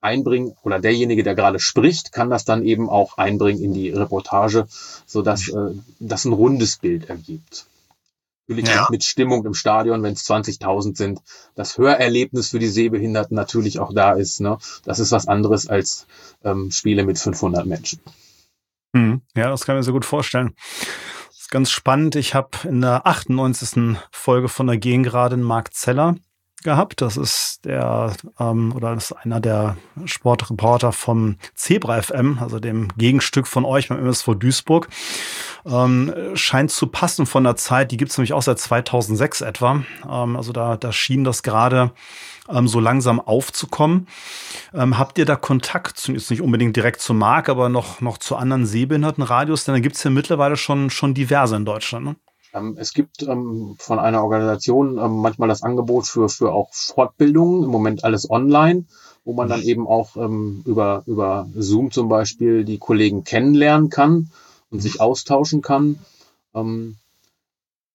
einbringen 0.00 0.56
oder 0.62 0.80
derjenige, 0.80 1.22
der 1.22 1.34
gerade 1.34 1.58
spricht, 1.58 2.12
kann 2.12 2.30
das 2.30 2.44
dann 2.44 2.64
eben 2.64 2.88
auch 2.88 3.18
einbringen 3.18 3.62
in 3.62 3.74
die 3.74 3.90
Reportage, 3.90 4.66
so 5.06 5.22
dass 5.22 5.48
äh, 5.48 5.74
das 5.98 6.24
ein 6.24 6.32
rundes 6.32 6.78
Bild 6.78 7.08
ergibt. 7.08 7.66
Natürlich 8.50 8.74
ja. 8.74 8.88
mit 8.90 9.04
Stimmung 9.04 9.46
im 9.46 9.54
Stadion, 9.54 10.02
wenn 10.02 10.14
es 10.14 10.28
20.000 10.28 10.96
sind, 10.96 11.20
das 11.54 11.78
Hörerlebnis 11.78 12.50
für 12.50 12.58
die 12.58 12.66
Sehbehinderten 12.66 13.36
natürlich 13.36 13.78
auch 13.78 13.94
da 13.94 14.12
ist. 14.14 14.40
Ne? 14.40 14.58
Das 14.84 14.98
ist 14.98 15.12
was 15.12 15.28
anderes 15.28 15.68
als 15.68 16.08
ähm, 16.42 16.72
Spiele 16.72 17.04
mit 17.04 17.16
500 17.16 17.64
Menschen. 17.64 18.00
Hm, 18.92 19.22
ja, 19.36 19.50
das 19.50 19.64
kann 19.64 19.76
ich 19.76 19.80
mir 19.80 19.84
so 19.84 19.92
gut 19.92 20.04
vorstellen. 20.04 20.56
Das 21.28 21.42
ist 21.42 21.50
ganz 21.52 21.70
spannend. 21.70 22.16
Ich 22.16 22.34
habe 22.34 22.50
in 22.64 22.80
der 22.80 23.06
98. 23.06 23.96
Folge 24.10 24.48
von 24.48 24.66
der 24.66 24.78
Gen 24.78 25.04
gerade 25.04 25.36
Mark 25.36 25.72
Zeller 25.72 26.16
gehabt. 26.62 27.00
Das 27.00 27.16
ist 27.16 27.64
der 27.64 28.14
ähm, 28.38 28.72
oder 28.74 28.94
das 28.94 29.10
ist 29.10 29.16
einer 29.16 29.40
der 29.40 29.76
Sportreporter 30.04 30.92
vom 30.92 31.36
Zebra 31.54 32.02
FM, 32.02 32.38
also 32.40 32.60
dem 32.60 32.88
Gegenstück 32.96 33.46
von 33.46 33.64
euch 33.64 33.88
beim 33.88 33.98
MSV 33.98 34.34
Duisburg. 34.38 34.88
Ähm, 35.66 36.12
scheint 36.34 36.70
zu 36.70 36.86
passen 36.86 37.26
von 37.26 37.44
der 37.44 37.56
Zeit. 37.56 37.90
Die 37.90 37.96
gibt 37.96 38.10
es 38.10 38.18
nämlich 38.18 38.32
auch 38.32 38.42
seit 38.42 38.58
2006 38.58 39.40
etwa. 39.42 39.82
Ähm, 40.08 40.36
also 40.36 40.52
da, 40.52 40.76
da 40.76 40.92
schien 40.92 41.24
das 41.24 41.42
gerade 41.42 41.92
ähm, 42.48 42.68
so 42.68 42.80
langsam 42.80 43.20
aufzukommen. 43.20 44.06
Ähm, 44.74 44.98
habt 44.98 45.18
ihr 45.18 45.24
da 45.24 45.36
Kontakt, 45.36 46.08
jetzt 46.08 46.30
nicht 46.30 46.42
unbedingt 46.42 46.76
direkt 46.76 47.00
zu 47.00 47.14
Marc, 47.14 47.48
aber 47.48 47.68
noch, 47.68 48.00
noch 48.00 48.18
zu 48.18 48.36
anderen 48.36 48.66
Sehbehindertenradios? 48.66 49.64
Denn 49.64 49.74
da 49.74 49.80
gibt 49.80 49.96
es 49.96 50.04
ja 50.04 50.10
mittlerweile 50.10 50.56
schon, 50.56 50.90
schon 50.90 51.14
diverse 51.14 51.56
in 51.56 51.64
Deutschland. 51.64 52.04
Ne? 52.06 52.16
Ähm, 52.52 52.76
es 52.78 52.92
gibt 52.92 53.22
ähm, 53.22 53.76
von 53.78 53.98
einer 53.98 54.22
Organisation 54.22 54.98
ähm, 54.98 55.18
manchmal 55.18 55.48
das 55.48 55.62
Angebot 55.62 56.06
für, 56.06 56.28
für 56.28 56.52
auch 56.52 56.72
Fortbildungen, 56.72 57.64
im 57.64 57.70
Moment 57.70 58.04
alles 58.04 58.28
online, 58.28 58.84
wo 59.24 59.32
man 59.32 59.48
dann 59.48 59.60
mhm. 59.60 59.66
eben 59.66 59.86
auch 59.86 60.16
ähm, 60.16 60.62
über, 60.64 61.02
über 61.06 61.48
Zoom 61.54 61.90
zum 61.90 62.08
Beispiel 62.08 62.64
die 62.64 62.78
Kollegen 62.78 63.24
kennenlernen 63.24 63.88
kann 63.88 64.30
und 64.70 64.80
sich 64.80 65.00
austauschen 65.00 65.62
kann. 65.62 66.00
Ähm, 66.54 66.96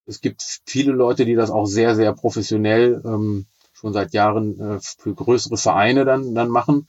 es 0.06 0.22
gibt 0.22 0.62
viele 0.65 0.91
Leute, 0.91 1.26
die 1.26 1.36
das 1.36 1.50
auch 1.50 1.65
sehr, 1.65 1.96
sehr 1.96 2.13
professionell 2.13 3.02
ähm, 3.04 3.46
schon 3.74 3.91
seit 3.91 4.13
Jahren 4.13 4.60
äh, 4.60 4.80
für 4.80 5.13
größere 5.13 5.58
Vereine 5.58 6.06
dann, 6.06 6.34
dann 6.36 6.50
machen. 6.50 6.88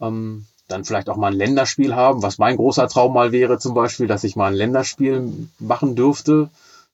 Dann 0.00 0.84
vielleicht 0.84 1.08
auch 1.08 1.16
mal 1.16 1.32
ein 1.32 1.36
Länderspiel 1.36 1.96
haben, 1.96 2.22
was 2.22 2.38
mein 2.38 2.56
großer 2.56 2.86
Traum 2.86 3.14
mal 3.14 3.32
wäre 3.32 3.58
zum 3.58 3.74
Beispiel, 3.74 4.06
dass 4.06 4.22
ich 4.22 4.36
mal 4.36 4.52
ein 4.52 4.54
Länderspiel 4.54 5.48
machen 5.58 5.96
dürfte 5.96 6.50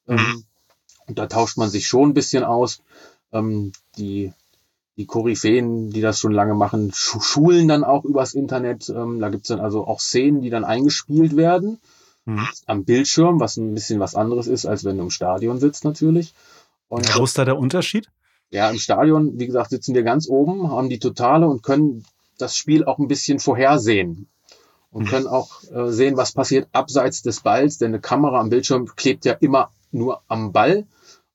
ähm, 0.08 0.16
mhm. 0.16 0.44
und 1.06 1.18
da 1.18 1.26
tauscht 1.26 1.56
man 1.56 1.70
sich 1.70 1.86
schon 1.86 2.10
ein 2.10 2.14
bisschen 2.14 2.44
aus. 2.44 2.82
Ähm, 3.32 3.72
die, 3.96 4.32
die 4.96 5.06
Koryphäen, 5.06 5.90
die 5.90 6.00
das 6.00 6.18
schon 6.18 6.32
lange 6.32 6.54
machen, 6.54 6.92
schulen 6.94 7.68
dann 7.68 7.84
auch 7.84 8.04
übers 8.04 8.34
Internet. 8.34 8.88
Ähm, 8.88 9.20
da 9.20 9.28
gibt's 9.28 9.48
dann 9.48 9.60
also 9.60 9.86
auch 9.86 10.00
Szenen, 10.00 10.40
die 10.40 10.50
dann 10.50 10.64
eingespielt 10.64 11.36
werden. 11.36 11.80
Mhm. 12.24 12.48
Am 12.66 12.84
Bildschirm, 12.84 13.40
was 13.40 13.56
ein 13.56 13.74
bisschen 13.74 14.00
was 14.00 14.14
anderes 14.14 14.46
ist, 14.46 14.66
als 14.66 14.84
wenn 14.84 14.96
du 14.96 15.04
im 15.04 15.10
Stadion 15.10 15.58
sitzt 15.58 15.84
natürlich. 15.84 16.34
Und 16.88 17.18
Wo 17.18 17.24
ist 17.24 17.36
da 17.36 17.44
der 17.44 17.58
Unterschied? 17.58 18.08
Ja, 18.50 18.70
im 18.70 18.78
Stadion, 18.78 19.38
wie 19.38 19.46
gesagt, 19.46 19.70
sitzen 19.70 19.94
wir 19.94 20.04
ganz 20.04 20.28
oben, 20.28 20.70
haben 20.70 20.88
die 20.88 21.00
Totale 21.00 21.48
und 21.48 21.62
können 21.62 22.04
das 22.38 22.56
Spiel 22.56 22.84
auch 22.84 22.98
ein 22.98 23.08
bisschen 23.08 23.40
vorhersehen 23.40 24.28
und 24.90 25.04
mhm. 25.04 25.08
können 25.08 25.26
auch 25.26 25.62
äh, 25.72 25.90
sehen, 25.90 26.16
was 26.16 26.32
passiert 26.32 26.68
abseits 26.72 27.22
des 27.22 27.40
Balls, 27.40 27.78
denn 27.78 27.88
eine 27.88 28.00
Kamera 28.00 28.40
am 28.40 28.50
Bildschirm 28.50 28.86
klebt 28.94 29.24
ja 29.24 29.32
immer 29.32 29.70
nur 29.94 30.22
am 30.28 30.52
Ball. 30.52 30.86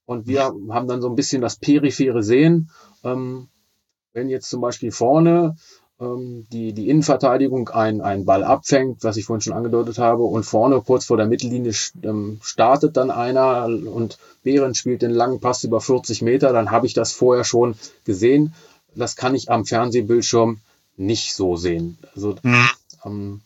Und 0.05 0.27
wir 0.27 0.43
haben 0.43 0.87
dann 0.87 1.01
so 1.01 1.09
ein 1.09 1.15
bisschen 1.15 1.41
das 1.41 1.55
periphere 1.55 2.23
Sehen. 2.23 2.69
Ähm, 3.03 3.47
wenn 4.13 4.29
jetzt 4.29 4.49
zum 4.49 4.61
Beispiel 4.61 4.91
vorne 4.91 5.55
ähm, 5.99 6.47
die, 6.51 6.73
die 6.73 6.89
Innenverteidigung 6.89 7.69
einen, 7.69 8.01
einen 8.01 8.25
Ball 8.25 8.43
abfängt, 8.43 9.03
was 9.03 9.17
ich 9.17 9.25
vorhin 9.25 9.41
schon 9.41 9.53
angedeutet 9.53 9.97
habe, 9.97 10.23
und 10.23 10.43
vorne 10.43 10.81
kurz 10.81 11.05
vor 11.05 11.17
der 11.17 11.27
Mittellinie 11.27 11.73
ähm, 12.03 12.39
startet 12.41 12.97
dann 12.97 13.11
einer 13.11 13.65
und 13.65 14.17
Behrens 14.43 14.77
spielt 14.77 15.01
den 15.01 15.11
langen 15.11 15.39
Pass 15.39 15.63
über 15.63 15.81
40 15.81 16.21
Meter, 16.21 16.53
dann 16.53 16.71
habe 16.71 16.87
ich 16.87 16.93
das 16.93 17.11
vorher 17.11 17.43
schon 17.43 17.75
gesehen. 18.05 18.53
Das 18.95 19.15
kann 19.15 19.35
ich 19.35 19.51
am 19.51 19.65
Fernsehbildschirm 19.65 20.59
nicht 20.97 21.35
so 21.35 21.55
sehen. 21.55 21.97
Also 22.15 22.35
mhm. 22.41 22.69
ähm, 23.05 23.41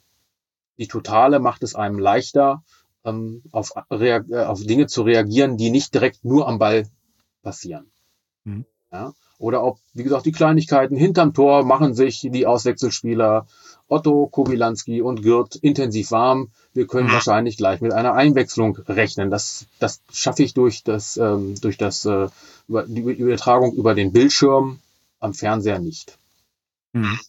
die 0.77 0.87
Totale 0.87 1.39
macht 1.39 1.63
es 1.63 1.75
einem 1.75 1.99
leichter, 1.99 2.63
ähm, 3.05 3.43
auf, 3.51 3.71
äh, 3.89 4.21
auf 4.45 4.63
Dinge 4.63 4.87
zu 4.87 5.03
reagieren, 5.03 5.57
die 5.57 5.71
nicht 5.71 5.93
direkt 5.93 6.23
nur 6.23 6.47
am 6.47 6.59
Ball 6.59 6.87
passieren. 7.41 7.91
Mhm. 8.43 8.65
Ja? 8.91 9.13
Oder 9.39 9.63
ob, 9.63 9.79
wie 9.93 10.03
gesagt, 10.03 10.25
die 10.25 10.31
Kleinigkeiten 10.31 10.95
hinterm 10.95 11.33
Tor 11.33 11.63
machen 11.65 11.95
sich 11.95 12.21
die 12.21 12.47
Auswechselspieler 12.47 13.45
Otto, 13.89 14.27
Kobilanski 14.27 15.01
und 15.01 15.21
Gürt 15.21 15.55
intensiv 15.57 16.11
warm. 16.11 16.51
Wir 16.73 16.87
können 16.87 17.11
wahrscheinlich 17.11 17.57
gleich 17.57 17.81
mit 17.81 17.91
einer 17.91 18.13
Einwechslung 18.13 18.77
rechnen. 18.87 19.29
Das, 19.29 19.65
das 19.79 20.01
schaffe 20.11 20.43
ich 20.43 20.53
durch 20.53 20.83
das, 20.83 21.17
ähm, 21.17 21.55
durch 21.59 21.77
das, 21.77 22.05
äh, 22.05 22.29
über, 22.67 22.83
die 22.87 23.01
Übertragung 23.01 23.73
über 23.73 23.93
den 23.93 24.13
Bildschirm 24.13 24.79
am 25.19 25.33
Fernseher 25.33 25.79
nicht. 25.79 26.17
Mhm. 26.93 27.19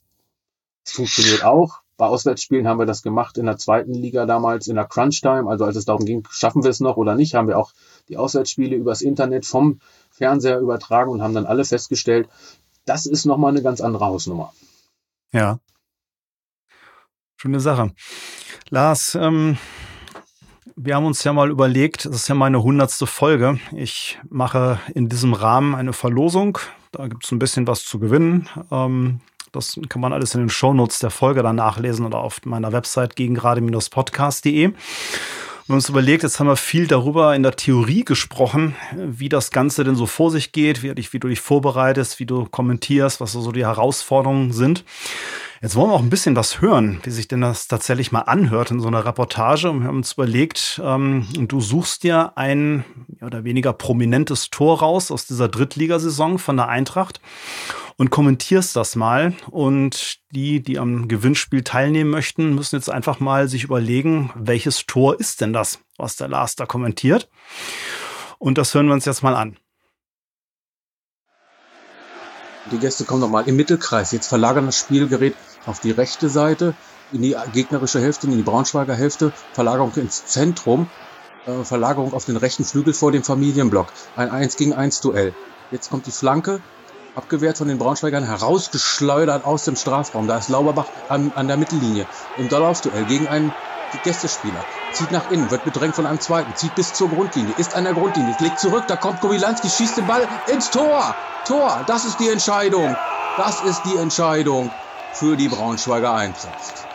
Es 0.87 0.93
funktioniert 0.93 1.45
auch. 1.45 1.81
Bei 1.97 2.07
Auswärtsspielen 2.07 2.67
haben 2.67 2.79
wir 2.79 2.87
das 2.87 3.03
gemacht 3.03 3.39
in 3.39 3.47
der 3.47 3.57
zweiten 3.57 3.95
Liga 3.95 4.27
damals 4.27 4.67
in 4.67 4.75
der 4.75 4.87
Crunch 4.87 5.21
Time. 5.21 5.49
Also 5.49 5.65
als 5.65 5.77
es 5.77 5.85
darum 5.85 6.05
ging, 6.05 6.27
schaffen 6.31 6.65
wir 6.65 6.71
es 6.71 6.81
noch 6.81 6.97
oder 6.97 7.15
nicht, 7.15 7.35
haben 7.35 7.47
wir 7.47 7.59
auch 7.59 7.73
die 8.09 8.17
Auswärtsspiele 8.17 8.75
übers 8.75 9.01
Internet 9.01 9.47
vom 9.47 9.81
Fernseher 10.11 10.59
übertragen 10.59 11.11
und 11.11 11.23
haben 11.23 11.35
dann 11.35 11.47
alle 11.47 11.65
festgestellt, 11.65 12.29
das 12.85 13.07
ist 13.07 13.25
nochmal 13.25 13.51
eine 13.51 13.63
ganz 13.63 13.81
andere 13.81 14.07
Hausnummer. 14.07 14.53
Ja. 15.33 15.59
Schöne 17.37 17.61
Sache. 17.61 17.93
Lars, 18.71 19.15
ähm, 19.15 19.59
wir 20.77 20.97
haben 20.97 21.07
uns 21.07 21.23
ja 21.23 21.33
mal 21.33 21.51
überlegt, 21.51 22.05
das 22.07 22.17
ist 22.17 22.29
ja 22.29 22.35
meine 22.35 22.63
hundertste 22.63 23.07
Folge. 23.07 23.61
Ich 23.73 24.19
mache 24.29 24.81
in 24.95 25.09
diesem 25.09 25.33
Rahmen 25.33 25.75
eine 25.75 25.93
Verlosung. 25.93 26.59
Da 26.91 27.07
gibt 27.07 27.25
es 27.25 27.33
ein 27.33 27.39
bisschen 27.39 27.67
was 27.67 27.85
zu 27.85 27.99
gewinnen. 27.99 28.49
Ähm, 28.71 29.21
das 29.55 29.79
kann 29.89 30.01
man 30.01 30.13
alles 30.13 30.35
in 30.35 30.41
den 30.41 30.49
Shownotes 30.49 30.99
der 30.99 31.11
Folge 31.11 31.43
dann 31.43 31.57
nachlesen 31.57 32.05
oder 32.05 32.19
auf 32.19 32.41
meiner 32.45 32.73
Website 32.73 33.17
gegen 33.17 33.35
gerade-podcast.de. 33.35 34.73
Wir 35.67 35.73
haben 35.73 35.77
uns 35.77 35.89
überlegt, 35.89 36.23
jetzt 36.23 36.41
haben 36.41 36.47
wir 36.47 36.57
viel 36.57 36.87
darüber 36.87 37.35
in 37.35 37.43
der 37.43 37.57
Theorie 37.57 38.05
gesprochen, 38.05 38.77
wie 38.95 39.31
das 39.31 39.51
Ganze 39.51 39.83
denn 39.83 39.97
so 39.97 40.05
vor 40.05 40.31
sich 40.31 40.53
geht, 40.53 40.83
wie, 40.83 40.95
wie 40.95 41.19
du 41.19 41.29
dich 41.29 41.41
vorbereitest, 41.41 42.21
wie 42.21 42.27
du 42.27 42.45
kommentierst, 42.45 43.21
was 43.21 43.33
so 43.33 43.51
die 43.51 43.65
Herausforderungen 43.65 44.53
sind. 44.53 44.85
Jetzt 45.65 45.77
wollen 45.77 45.89
wir 45.89 45.95
auch 45.95 46.03
ein 46.03 46.11
bisschen 46.11 46.37
was 46.37 46.61
hören, 46.61 47.01
wie 47.05 47.11
sich 47.11 47.27
denn 47.27 47.41
das 47.41 47.69
tatsächlich 47.69 48.13
mal 48.13 48.21
anhört 48.21 48.71
in 48.71 48.81
so 48.81 48.89
einer 48.89 49.07
Reportage. 49.07 49.71
Und 49.71 49.81
wir 49.81 49.89
haben 49.89 49.97
uns 49.97 50.13
überlegt, 50.13 50.79
ähm, 50.85 51.27
du 51.33 51.59
suchst 51.63 52.03
dir 52.03 52.37
ein 52.37 52.85
mehr 53.07 53.25
oder 53.25 53.45
weniger 53.45 53.73
prominentes 53.73 54.51
Tor 54.51 54.81
raus 54.81 55.11
aus 55.11 55.25
dieser 55.25 55.49
Drittligasaison 55.49 56.39
von 56.39 56.59
der 56.59 56.69
Eintracht 56.69 57.23
und 57.97 58.11
kommentierst 58.11 58.77
das 58.77 58.95
mal. 58.95 59.33
Und 59.51 60.19
die, 60.33 60.63
die 60.63 60.79
am 60.79 61.09
Gewinnspiel 61.09 61.65
teilnehmen 61.65 62.11
möchten, 62.11 62.55
müssen 62.55 62.77
jetzt 62.77 62.91
einfach 62.91 63.19
mal 63.19 63.49
sich 63.49 63.65
überlegen, 63.65 64.33
welches 64.35 64.85
Tor 64.85 65.19
ist 65.19 65.41
denn 65.41 65.55
das, 65.55 65.79
was 65.97 66.17
der 66.17 66.29
Lars 66.29 66.57
da 66.57 66.67
kommentiert. 66.67 67.31
Und 68.37 68.59
das 68.59 68.75
hören 68.75 68.89
wir 68.89 68.93
uns 68.93 69.07
jetzt 69.07 69.23
mal 69.23 69.35
an. 69.35 69.57
Die 72.71 72.79
Gäste 72.79 73.05
kommen 73.05 73.21
nochmal 73.21 73.47
im 73.47 73.57
Mittelkreis. 73.57 74.13
Jetzt 74.13 74.29
verlagern 74.29 74.67
das 74.67 74.79
Spielgerät 74.79 75.35
auf 75.67 75.81
die 75.81 75.91
rechte 75.91 76.29
Seite, 76.29 76.75
in 77.13 77.23
die 77.23 77.37
gegnerische 77.53 78.01
Hälfte, 78.01 78.27
in 78.27 78.37
die 78.37 78.43
Braunschweiger 78.43 78.95
Hälfte, 78.95 79.33
Verlagerung 79.53 79.95
ins 79.95 80.27
Zentrum, 80.27 80.87
äh, 81.47 81.65
Verlagerung 81.65 82.13
auf 82.13 82.25
den 82.25 82.37
rechten 82.37 82.65
Flügel 82.65 82.95
vor 82.95 83.13
dem 83.13 83.23
Familienblock. 83.23 83.93
Ein 84.17 84.31
1 84.31 84.57
gegen 84.57 84.73
1 84.73 85.01
Duell. 85.01 85.35
Jetzt 85.71 85.91
kommt 85.91 86.07
die 86.07 86.13
Flanke, 86.13 86.61
abgewehrt 87.15 87.59
von 87.59 87.69
den 87.69 87.79
Braunschweigern, 87.79 88.25
herausgeschleudert 88.25 89.45
aus 89.45 89.65
dem 89.65 89.77
Strafraum. 89.77 90.27
Da 90.27 90.39
ist 90.39 90.49
Lauberbach 90.49 90.91
an, 91.09 91.33
an 91.35 91.49
der 91.49 91.57
Mittellinie 91.57 92.07
im 92.39 92.49
Dollaufduell 92.49 93.05
gegen 93.05 93.29
einen 93.29 93.53
Gästespieler. 94.03 94.65
Zieht 94.93 95.13
nach 95.13 95.31
innen, 95.31 95.51
wird 95.51 95.65
bedrängt 95.65 95.95
von 95.95 96.07
einem 96.07 96.21
zweiten, 96.21 96.55
zieht 96.57 96.75
bis 96.75 96.95
zur 96.95 97.09
Grundlinie, 97.09 97.55
ist 97.59 97.75
an 97.77 97.85
der 97.85 97.95
Grundlinie, 97.95 98.35
legt 98.41 98.59
zurück, 98.59 98.85
da 98.89 98.97
kommt 98.97 99.21
Kowilanski, 99.21 99.69
schießt 99.69 99.99
den 99.99 100.07
Ball 100.07 100.27
ins 100.53 100.71
Tor. 100.71 101.15
Tor, 101.47 101.85
das 101.87 102.05
ist 102.05 102.19
die 102.19 102.29
Entscheidung. 102.29 102.97
Das 103.37 103.63
ist 103.63 103.83
die 103.85 103.97
Entscheidung 103.97 104.71
für 105.15 105.37
die 105.37 105.49
Braunschweiger 105.49 106.13
Eintracht. 106.13 106.87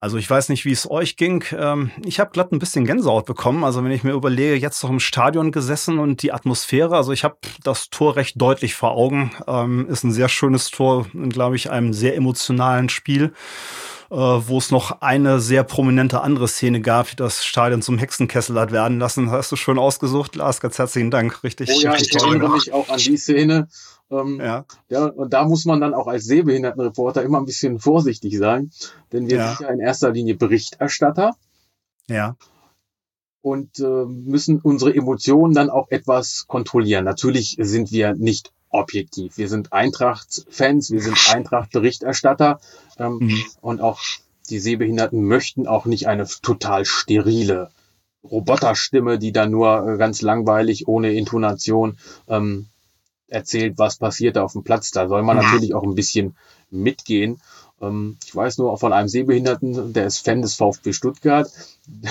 Also 0.00 0.16
ich 0.16 0.30
weiß 0.30 0.48
nicht, 0.50 0.64
wie 0.64 0.70
es 0.70 0.88
euch 0.88 1.16
ging. 1.16 1.42
Ähm, 1.52 1.90
ich 2.04 2.20
habe 2.20 2.30
glatt 2.30 2.52
ein 2.52 2.60
bisschen 2.60 2.84
Gänsehaut 2.84 3.26
bekommen. 3.26 3.64
Also 3.64 3.82
wenn 3.82 3.90
ich 3.90 4.04
mir 4.04 4.12
überlege, 4.12 4.54
jetzt 4.54 4.80
noch 4.84 4.90
im 4.90 5.00
Stadion 5.00 5.50
gesessen 5.50 5.98
und 5.98 6.22
die 6.22 6.32
Atmosphäre. 6.32 6.94
Also 6.96 7.12
ich 7.12 7.24
habe 7.24 7.38
das 7.64 7.90
Tor 7.90 8.14
recht 8.14 8.40
deutlich 8.40 8.74
vor 8.74 8.92
Augen. 8.92 9.32
Ähm, 9.48 9.88
ist 9.88 10.04
ein 10.04 10.12
sehr 10.12 10.28
schönes 10.28 10.70
Tor 10.70 11.06
in, 11.12 11.30
glaube 11.30 11.56
ich, 11.56 11.70
einem 11.70 11.92
sehr 11.92 12.14
emotionalen 12.14 12.88
Spiel. 12.88 13.32
äh, 14.10 14.14
wo 14.14 14.58
es 14.58 14.70
noch 14.70 15.02
eine 15.02 15.40
sehr 15.40 15.64
prominente 15.64 16.20
andere 16.22 16.48
Szene 16.48 16.80
gab, 16.80 17.08
die 17.10 17.16
das 17.16 17.44
Stadion 17.44 17.82
zum 17.82 17.98
Hexenkessel 17.98 18.58
hat 18.58 18.72
werden 18.72 18.98
lassen. 18.98 19.30
Hast 19.30 19.52
du 19.52 19.56
schön 19.56 19.78
ausgesucht, 19.78 20.36
Lars, 20.36 20.60
ganz 20.60 20.78
herzlichen 20.78 21.10
Dank. 21.10 21.42
Richtig. 21.44 21.70
Oh 21.74 21.80
ja, 21.80 21.94
ich 21.94 22.14
erinnere 22.14 22.50
mich 22.50 22.72
auch 22.72 22.88
an 22.88 22.98
die 22.98 23.16
Szene. 23.16 23.68
Ähm, 24.10 24.40
ja. 24.40 24.64
ja, 24.88 25.06
und 25.06 25.32
da 25.32 25.44
muss 25.44 25.64
man 25.64 25.80
dann 25.80 25.94
auch 25.94 26.06
als 26.06 26.24
Sehbehindertenreporter 26.24 27.22
immer 27.22 27.38
ein 27.38 27.44
bisschen 27.44 27.78
vorsichtig 27.78 28.38
sein, 28.38 28.70
denn 29.12 29.28
wir 29.28 29.36
ja. 29.36 29.48
sind 29.48 29.60
ja 29.66 29.72
in 29.72 29.80
erster 29.80 30.10
Linie 30.10 30.34
Berichterstatter. 30.34 31.36
Ja. 32.08 32.36
Und 33.42 33.78
äh, 33.80 34.04
müssen 34.06 34.60
unsere 34.60 34.94
Emotionen 34.94 35.54
dann 35.54 35.70
auch 35.70 35.90
etwas 35.90 36.46
kontrollieren. 36.48 37.04
Natürlich 37.04 37.56
sind 37.60 37.92
wir 37.92 38.14
nicht 38.14 38.52
objektiv. 38.70 39.38
Wir 39.38 39.48
sind 39.48 39.72
Eintracht-Fans, 39.72 40.90
wir 40.90 41.00
sind 41.00 41.16
Eintracht-Berichterstatter 41.32 42.60
ähm, 42.98 43.18
mhm. 43.20 43.44
und 43.60 43.80
auch 43.80 44.00
die 44.50 44.58
Sehbehinderten 44.58 45.22
möchten 45.22 45.66
auch 45.66 45.86
nicht 45.86 46.08
eine 46.08 46.26
total 46.42 46.84
sterile 46.84 47.70
Roboterstimme, 48.24 49.18
die 49.18 49.32
dann 49.32 49.50
nur 49.50 49.86
äh, 49.86 49.96
ganz 49.98 50.22
langweilig 50.22 50.88
ohne 50.88 51.12
Intonation 51.12 51.98
ähm, 52.28 52.66
erzählt, 53.28 53.78
was 53.78 53.96
passiert 53.96 54.36
da 54.36 54.42
auf 54.42 54.52
dem 54.52 54.64
Platz. 54.64 54.90
Da 54.90 55.08
soll 55.08 55.22
man 55.22 55.36
mhm. 55.36 55.44
natürlich 55.44 55.74
auch 55.74 55.82
ein 55.82 55.94
bisschen 55.94 56.36
mitgehen. 56.70 57.40
Ähm, 57.80 58.16
ich 58.24 58.34
weiß 58.34 58.58
nur 58.58 58.76
von 58.78 58.92
einem 58.92 59.08
Sehbehinderten, 59.08 59.92
der 59.92 60.06
ist 60.06 60.24
Fan 60.24 60.42
des 60.42 60.54
VfB 60.54 60.92
Stuttgart. 60.92 61.50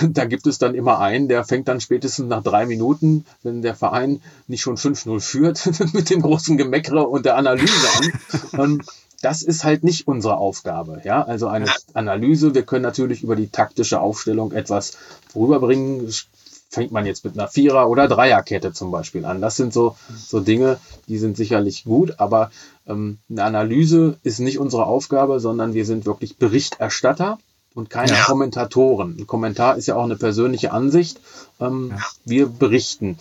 Da 0.10 0.25
gibt 0.25 0.47
es 0.47 0.58
dann 0.58 0.73
immer 0.73 0.99
einen, 0.99 1.27
der 1.27 1.43
fängt 1.43 1.67
dann 1.67 1.80
spätestens 1.80 2.27
nach 2.30 2.41
drei 2.41 2.65
Minuten, 2.65 3.25
wenn 3.43 3.62
der 3.62 3.75
Verein 3.75 4.21
nicht 4.47 4.62
schon 4.62 4.75
5-0 4.75 5.19
führt, 5.19 5.69
mit 5.93 6.10
dem 6.10 6.23
großen 6.23 6.58
Gemeckere 6.58 7.08
und 7.08 7.25
der 7.25 7.38
Analyse 7.38 7.88
an. 7.97 8.12
Ähm, 8.60 8.82
das 9.21 9.41
ist 9.41 9.63
halt 9.63 9.84
nicht 9.84 10.08
unsere 10.08 10.38
Aufgabe. 10.38 11.01
Ja, 11.03 11.23
also 11.23 11.47
eine 11.47 11.67
Analyse. 11.93 12.53
Wir 12.53 12.63
können 12.63 12.84
natürlich 12.84 13.23
über 13.23 13.36
die 13.36 13.49
taktische 13.49 13.99
Aufstellung 13.99 14.51
etwas 14.51 14.97
rüberbringen, 15.36 16.12
fängt 16.69 16.91
man 16.91 17.06
jetzt 17.06 17.23
mit 17.23 17.38
einer 17.38 17.47
Vierer- 17.47 17.89
oder 17.89 18.08
Dreierkette 18.08 18.73
zum 18.73 18.91
Beispiel 18.91 19.25
an. 19.25 19.41
Das 19.41 19.56
sind 19.56 19.73
so, 19.73 19.95
so 20.15 20.39
Dinge, 20.39 20.80
die 21.08 21.17
sind 21.17 21.38
sicherlich 21.38 21.86
gut, 21.86 22.15
aber 22.19 22.51
ähm, 22.88 23.19
eine 23.30 23.43
Analyse 23.43 24.17
ist 24.23 24.39
nicht 24.39 24.60
unsere 24.60 24.86
Aufgabe, 24.86 25.39
sondern 25.39 25.73
wir 25.73 25.86
sind 25.86 26.06
wirklich 26.06 26.38
Berichterstatter 26.38 27.39
und 27.73 27.89
keine 27.89 28.13
ja. 28.13 28.23
Kommentatoren. 28.23 29.17
Ein 29.19 29.27
Kommentar 29.27 29.77
ist 29.77 29.88
ja 29.88 29.95
auch 29.95 30.03
eine 30.03 30.17
persönliche 30.17 30.71
Ansicht. 30.71 31.19
Ähm, 31.60 31.93
ja. 31.95 32.03
Wir 32.25 32.47
berichten. 32.47 33.17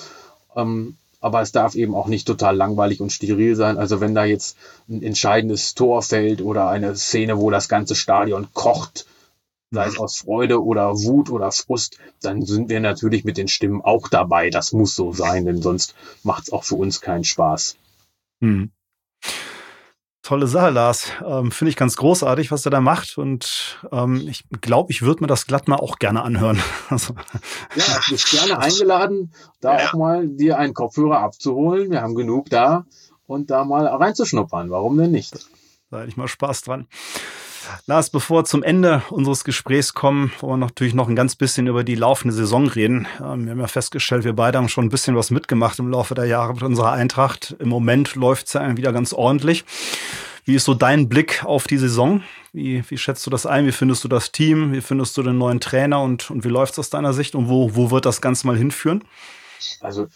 Ähm, 0.56 0.96
aber 1.20 1.42
es 1.42 1.52
darf 1.52 1.74
eben 1.74 1.94
auch 1.94 2.06
nicht 2.06 2.26
total 2.26 2.56
langweilig 2.56 3.00
und 3.00 3.12
steril 3.12 3.56
sein. 3.56 3.78
Also 3.78 4.00
wenn 4.00 4.14
da 4.14 4.24
jetzt 4.24 4.56
ein 4.88 5.02
entscheidendes 5.02 5.74
Tor 5.74 6.02
fällt 6.02 6.40
oder 6.40 6.68
eine 6.68 6.96
Szene, 6.96 7.38
wo 7.38 7.50
das 7.50 7.68
ganze 7.68 7.94
Stadion 7.94 8.48
kocht, 8.54 9.06
sei 9.70 9.86
es 9.86 9.98
aus 9.98 10.18
Freude 10.18 10.62
oder 10.62 10.94
Wut 10.94 11.30
oder 11.30 11.50
Frust, 11.52 11.98
dann 12.22 12.42
sind 12.42 12.68
wir 12.68 12.80
natürlich 12.80 13.24
mit 13.24 13.36
den 13.36 13.48
Stimmen 13.48 13.82
auch 13.82 14.08
dabei. 14.08 14.50
Das 14.50 14.72
muss 14.72 14.94
so 14.94 15.12
sein, 15.12 15.44
denn 15.44 15.62
sonst 15.62 15.94
macht 16.22 16.44
es 16.44 16.52
auch 16.52 16.64
für 16.64 16.76
uns 16.76 17.00
keinen 17.00 17.24
Spaß. 17.24 17.76
Hm. 18.40 18.70
Tolle 20.26 20.48
Sache, 20.48 20.70
Lars. 20.70 21.12
Ähm, 21.24 21.52
Finde 21.52 21.70
ich 21.70 21.76
ganz 21.76 21.96
großartig, 21.96 22.50
was 22.50 22.64
er 22.64 22.72
da 22.72 22.80
macht. 22.80 23.16
Und 23.16 23.78
ähm, 23.92 24.26
ich 24.28 24.44
glaube, 24.60 24.90
ich 24.90 25.02
würde 25.02 25.22
mir 25.22 25.28
das 25.28 25.46
glatt 25.46 25.68
mal 25.68 25.76
auch 25.76 26.00
gerne 26.00 26.22
anhören. 26.22 26.60
also, 26.88 27.14
ja, 27.76 28.00
du 28.04 28.10
bist 28.10 28.30
gerne 28.32 28.58
eingeladen, 28.58 29.32
da 29.60 29.78
ja. 29.78 29.86
auch 29.86 29.94
mal 29.94 30.26
dir 30.26 30.58
einen 30.58 30.74
Kopfhörer 30.74 31.20
abzuholen. 31.20 31.92
Wir 31.92 32.02
haben 32.02 32.16
genug 32.16 32.50
da 32.50 32.86
und 33.28 33.50
da 33.50 33.64
mal 33.64 33.86
reinzuschnuppern. 33.86 34.68
Warum 34.70 34.96
denn 34.98 35.12
nicht? 35.12 35.32
Da 35.90 35.98
hätte 35.98 36.08
ich 36.08 36.16
mal 36.16 36.26
Spaß 36.26 36.62
dran. 36.62 36.88
Lars, 37.86 38.10
bevor 38.10 38.40
wir 38.40 38.44
zum 38.44 38.62
Ende 38.62 39.02
unseres 39.10 39.44
Gesprächs 39.44 39.94
kommen, 39.94 40.32
wollen 40.40 40.60
wir 40.60 40.66
natürlich 40.66 40.94
noch 40.94 41.08
ein 41.08 41.16
ganz 41.16 41.36
bisschen 41.36 41.66
über 41.66 41.84
die 41.84 41.94
laufende 41.94 42.34
Saison 42.34 42.66
reden. 42.68 43.06
Ähm, 43.20 43.44
wir 43.44 43.52
haben 43.52 43.60
ja 43.60 43.66
festgestellt, 43.66 44.24
wir 44.24 44.34
beide 44.34 44.58
haben 44.58 44.68
schon 44.68 44.84
ein 44.84 44.90
bisschen 44.90 45.16
was 45.16 45.30
mitgemacht 45.30 45.78
im 45.78 45.90
Laufe 45.90 46.14
der 46.14 46.26
Jahre 46.26 46.54
mit 46.54 46.62
unserer 46.62 46.92
Eintracht. 46.92 47.56
Im 47.58 47.68
Moment 47.68 48.14
läuft 48.14 48.46
es 48.48 48.52
ja 48.54 48.76
wieder 48.76 48.92
ganz 48.92 49.12
ordentlich. 49.12 49.64
Wie 50.44 50.54
ist 50.54 50.64
so 50.64 50.74
dein 50.74 51.08
Blick 51.08 51.44
auf 51.44 51.66
die 51.66 51.78
Saison? 51.78 52.22
Wie, 52.52 52.84
wie 52.88 52.98
schätzt 52.98 53.26
du 53.26 53.30
das 53.30 53.46
ein? 53.46 53.66
Wie 53.66 53.72
findest 53.72 54.04
du 54.04 54.08
das 54.08 54.30
Team? 54.30 54.72
Wie 54.72 54.80
findest 54.80 55.16
du 55.16 55.22
den 55.22 55.38
neuen 55.38 55.60
Trainer 55.60 56.00
und, 56.02 56.30
und 56.30 56.44
wie 56.44 56.48
läuft 56.48 56.74
es 56.74 56.78
aus 56.78 56.90
deiner 56.90 57.12
Sicht? 57.12 57.34
Und 57.34 57.48
wo, 57.48 57.74
wo 57.74 57.90
wird 57.90 58.06
das 58.06 58.20
Ganze 58.20 58.46
mal 58.46 58.56
hinführen? 58.56 59.02
Also 59.80 60.06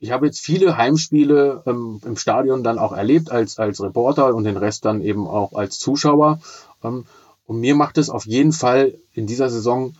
ich 0.00 0.10
habe 0.10 0.26
jetzt 0.26 0.40
viele 0.40 0.76
Heimspiele 0.76 1.62
ähm, 1.66 1.98
im 2.04 2.16
Stadion 2.16 2.62
dann 2.62 2.78
auch 2.78 2.92
erlebt 2.92 3.30
als, 3.30 3.58
als 3.58 3.82
Reporter 3.82 4.34
und 4.34 4.44
den 4.44 4.58
Rest 4.58 4.84
dann 4.84 5.00
eben 5.00 5.26
auch 5.26 5.54
als 5.54 5.78
Zuschauer. 5.78 6.40
Und 6.84 7.60
mir 7.60 7.74
macht 7.74 7.98
es 7.98 8.10
auf 8.10 8.26
jeden 8.26 8.52
Fall 8.52 8.94
in 9.12 9.26
dieser 9.26 9.50
Saison 9.50 9.94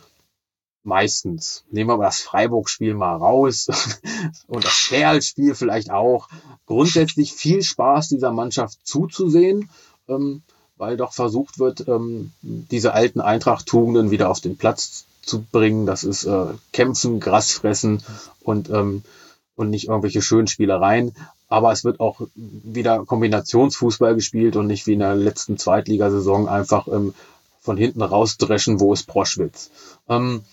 meistens, 0.83 1.63
nehmen 1.71 1.89
wir 1.89 1.97
mal 1.97 2.05
das 2.05 2.21
Freiburg-Spiel 2.21 2.93
mal 2.93 3.15
raus. 3.15 3.67
Und 4.47 4.63
das 4.63 4.73
Scherl-Spiel 4.73 5.55
vielleicht 5.55 5.91
auch, 5.91 6.29
grundsätzlich 6.65 7.33
viel 7.33 7.63
Spaß 7.63 8.09
dieser 8.09 8.31
Mannschaft 8.31 8.79
zuzusehen, 8.83 9.69
ähm, 10.07 10.43
weil 10.77 10.97
doch 10.97 11.13
versucht 11.13 11.59
wird, 11.59 11.87
ähm, 11.87 12.31
diese 12.41 12.93
alten 12.93 13.21
Eintracht-Tugenden 13.21 14.11
wieder 14.11 14.29
auf 14.29 14.41
den 14.41 14.57
Platz 14.57 15.05
zu 15.21 15.41
bringen. 15.41 15.85
Das 15.85 16.03
ist 16.03 16.25
äh, 16.25 16.47
Kämpfen, 16.71 17.19
Gras 17.19 17.51
fressen 17.51 18.03
und, 18.41 18.69
ähm, 18.69 19.03
und 19.55 19.69
nicht 19.69 19.87
irgendwelche 19.87 20.21
schönen 20.21 20.47
Spielereien 20.47 21.15
aber 21.47 21.71
es 21.71 21.83
wird 21.83 21.99
auch 21.99 22.21
wieder 22.35 23.05
Kombinationsfußball 23.05 24.15
gespielt 24.15 24.55
und 24.55 24.67
nicht 24.67 24.87
wie 24.87 24.93
in 24.93 24.99
der 24.99 25.15
letzten 25.15 25.57
Zweitligasaison 25.57 26.47
einfach 26.47 26.87
ähm, 26.87 27.13
von 27.59 27.77
hinten 27.77 28.01
rausdreschen, 28.01 28.79
wo 28.79 28.93
ist 28.93 29.07
Proschwitz. 29.07 29.71
Ähm, 30.07 30.43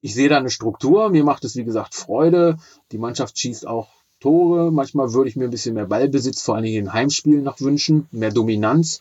ich 0.00 0.14
sehe 0.14 0.28
da 0.28 0.38
eine 0.38 0.50
Struktur, 0.50 1.10
mir 1.10 1.24
macht 1.24 1.44
es 1.44 1.56
wie 1.56 1.64
gesagt 1.64 1.94
Freude, 1.94 2.58
die 2.92 2.98
Mannschaft 2.98 3.38
schießt 3.38 3.66
auch 3.66 3.88
Tore, 4.20 4.70
manchmal 4.70 5.12
würde 5.14 5.30
ich 5.30 5.36
mir 5.36 5.44
ein 5.44 5.50
bisschen 5.50 5.74
mehr 5.74 5.86
Ballbesitz, 5.86 6.42
vor 6.42 6.54
allen 6.54 6.64
Dingen 6.64 6.86
in 6.86 6.92
Heimspielen 6.92 7.42
noch 7.42 7.60
wünschen, 7.60 8.06
mehr 8.10 8.30
Dominanz. 8.30 9.00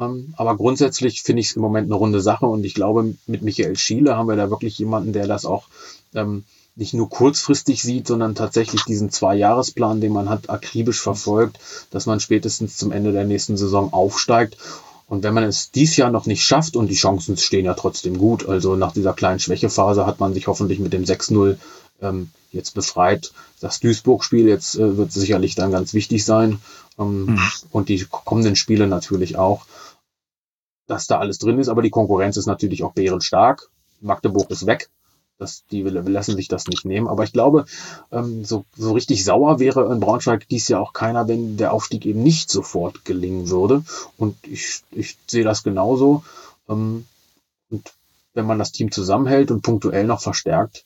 Ähm, 0.00 0.34
aber 0.36 0.56
grundsätzlich 0.56 1.22
finde 1.22 1.40
ich 1.40 1.50
es 1.50 1.56
im 1.56 1.62
Moment 1.62 1.86
eine 1.86 1.94
runde 1.94 2.20
Sache 2.20 2.46
und 2.46 2.64
ich 2.64 2.74
glaube, 2.74 3.14
mit 3.26 3.42
Michael 3.42 3.76
Schiele 3.76 4.16
haben 4.16 4.28
wir 4.28 4.36
da 4.36 4.50
wirklich 4.50 4.78
jemanden, 4.78 5.12
der 5.12 5.26
das 5.26 5.44
auch 5.44 5.68
ähm, 6.14 6.44
nicht 6.76 6.94
nur 6.94 7.08
kurzfristig 7.08 7.82
sieht, 7.82 8.06
sondern 8.06 8.34
tatsächlich 8.34 8.84
diesen 8.84 9.10
Zwei-Jahres-Plan, 9.10 10.00
den 10.00 10.12
man 10.12 10.28
hat, 10.28 10.50
akribisch 10.50 11.00
verfolgt, 11.00 11.58
dass 11.90 12.06
man 12.06 12.20
spätestens 12.20 12.76
zum 12.76 12.90
Ende 12.90 13.12
der 13.12 13.24
nächsten 13.24 13.56
Saison 13.56 13.92
aufsteigt. 13.92 14.56
Und 15.06 15.22
wenn 15.22 15.34
man 15.34 15.44
es 15.44 15.70
dies 15.70 15.96
Jahr 15.96 16.10
noch 16.10 16.26
nicht 16.26 16.44
schafft, 16.44 16.76
und 16.76 16.88
die 16.88 16.94
Chancen 16.94 17.36
stehen 17.36 17.66
ja 17.66 17.74
trotzdem 17.74 18.18
gut, 18.18 18.48
also 18.48 18.74
nach 18.74 18.92
dieser 18.92 19.12
kleinen 19.12 19.38
Schwächephase 19.38 20.06
hat 20.06 20.18
man 20.18 20.34
sich 20.34 20.46
hoffentlich 20.46 20.80
mit 20.80 20.92
dem 20.92 21.04
6-0 21.04 21.58
ähm, 22.00 22.30
jetzt 22.50 22.74
befreit. 22.74 23.32
Das 23.60 23.80
Duisburg-Spiel 23.80 24.48
jetzt 24.48 24.76
äh, 24.76 24.96
wird 24.96 25.12
sicherlich 25.12 25.54
dann 25.54 25.70
ganz 25.70 25.94
wichtig 25.94 26.24
sein. 26.24 26.60
Ähm, 26.98 27.26
mhm. 27.26 27.40
Und 27.70 27.88
die 27.88 28.04
kommenden 28.10 28.56
Spiele 28.56 28.86
natürlich 28.86 29.36
auch, 29.36 29.66
dass 30.86 31.06
da 31.06 31.18
alles 31.18 31.38
drin 31.38 31.58
ist. 31.58 31.68
Aber 31.68 31.82
die 31.82 31.90
Konkurrenz 31.90 32.36
ist 32.36 32.46
natürlich 32.46 32.82
auch 32.82 32.92
bärenstark. 32.92 33.70
Magdeburg 34.00 34.50
ist 34.50 34.66
weg. 34.66 34.90
Das, 35.38 35.64
die 35.70 35.82
lassen 35.82 36.36
sich 36.36 36.48
das 36.48 36.68
nicht 36.68 36.84
nehmen. 36.84 37.08
Aber 37.08 37.24
ich 37.24 37.32
glaube, 37.32 37.66
ähm, 38.12 38.44
so, 38.44 38.64
so 38.76 38.92
richtig 38.92 39.24
sauer 39.24 39.58
wäre 39.58 39.92
in 39.92 40.00
Braunschweig 40.00 40.48
dies 40.48 40.68
Jahr 40.68 40.80
auch 40.80 40.92
keiner, 40.92 41.26
wenn 41.26 41.56
der 41.56 41.72
Aufstieg 41.72 42.06
eben 42.06 42.22
nicht 42.22 42.50
sofort 42.50 43.04
gelingen 43.04 43.48
würde. 43.50 43.84
Und 44.16 44.36
ich, 44.46 44.82
ich 44.92 45.18
sehe 45.26 45.44
das 45.44 45.64
genauso. 45.64 46.24
Ähm, 46.68 47.06
und 47.70 47.92
wenn 48.34 48.46
man 48.46 48.58
das 48.58 48.72
Team 48.72 48.92
zusammenhält 48.92 49.50
und 49.50 49.62
punktuell 49.62 50.06
noch 50.06 50.20
verstärkt, 50.20 50.84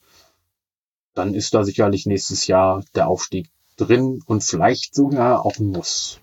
dann 1.14 1.34
ist 1.34 1.52
da 1.54 1.64
sicherlich 1.64 2.06
nächstes 2.06 2.46
Jahr 2.46 2.84
der 2.94 3.08
Aufstieg 3.08 3.50
drin 3.76 4.22
und 4.26 4.44
vielleicht 4.44 4.94
sogar 4.94 5.44
auch 5.44 5.58
ein 5.58 5.66
Muss. 5.66 6.20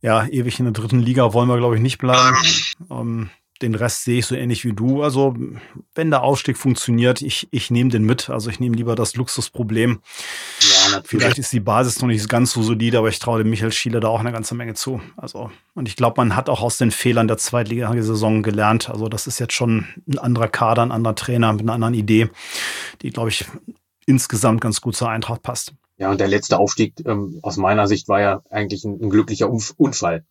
Ja, 0.00 0.26
ewig 0.26 0.58
in 0.58 0.66
der 0.66 0.72
dritten 0.72 1.00
Liga 1.00 1.32
wollen 1.32 1.48
wir, 1.48 1.58
glaube 1.58 1.76
ich, 1.76 1.82
nicht 1.82 1.98
bleiben. 1.98 2.36
Ähm, 2.90 3.30
den 3.62 3.74
Rest 3.74 4.04
sehe 4.04 4.18
ich 4.18 4.26
so 4.26 4.34
ähnlich 4.34 4.64
wie 4.64 4.72
du. 4.72 5.02
Also, 5.02 5.36
wenn 5.94 6.10
der 6.10 6.22
Aufstieg 6.22 6.56
funktioniert, 6.56 7.22
ich, 7.22 7.48
ich 7.50 7.70
nehme 7.70 7.90
den 7.90 8.04
mit. 8.04 8.30
Also, 8.30 8.50
ich 8.50 8.60
nehme 8.60 8.76
lieber 8.76 8.94
das 8.94 9.16
Luxusproblem. 9.16 10.00
Ja, 10.60 10.90
natürlich. 10.92 11.08
Vielleicht 11.08 11.38
ist 11.38 11.52
die 11.52 11.60
Basis 11.60 12.00
noch 12.00 12.08
nicht 12.08 12.28
ganz 12.28 12.52
so 12.52 12.62
solide, 12.62 12.98
aber 12.98 13.08
ich 13.08 13.18
traue 13.18 13.42
dem 13.42 13.50
Michael 13.50 13.72
Schiele 13.72 14.00
da 14.00 14.08
auch 14.08 14.20
eine 14.20 14.32
ganze 14.32 14.54
Menge 14.54 14.74
zu. 14.74 15.00
Also, 15.16 15.50
und 15.74 15.88
ich 15.88 15.96
glaube, 15.96 16.14
man 16.20 16.36
hat 16.36 16.48
auch 16.48 16.62
aus 16.62 16.78
den 16.78 16.90
Fehlern 16.90 17.28
der 17.28 17.38
Zweitligasaison 17.38 18.42
gelernt. 18.42 18.90
Also, 18.90 19.08
das 19.08 19.26
ist 19.26 19.38
jetzt 19.38 19.54
schon 19.54 19.86
ein 20.08 20.18
anderer 20.18 20.48
Kader, 20.48 20.82
ein 20.82 20.92
anderer 20.92 21.14
Trainer 21.14 21.52
mit 21.52 21.62
einer 21.62 21.74
anderen 21.74 21.94
Idee, 21.94 22.28
die, 23.02 23.10
glaube 23.10 23.30
ich, 23.30 23.44
insgesamt 24.06 24.60
ganz 24.60 24.80
gut 24.80 24.96
zur 24.96 25.10
Eintracht 25.10 25.42
passt. 25.42 25.74
Ja, 25.98 26.10
und 26.10 26.20
der 26.20 26.28
letzte 26.28 26.58
Aufstieg 26.58 26.94
ähm, 27.06 27.40
aus 27.42 27.56
meiner 27.56 27.88
Sicht 27.88 28.08
war 28.08 28.20
ja 28.20 28.42
eigentlich 28.50 28.84
ein, 28.84 29.00
ein 29.02 29.10
glücklicher 29.10 29.50
Unfall. 29.50 30.24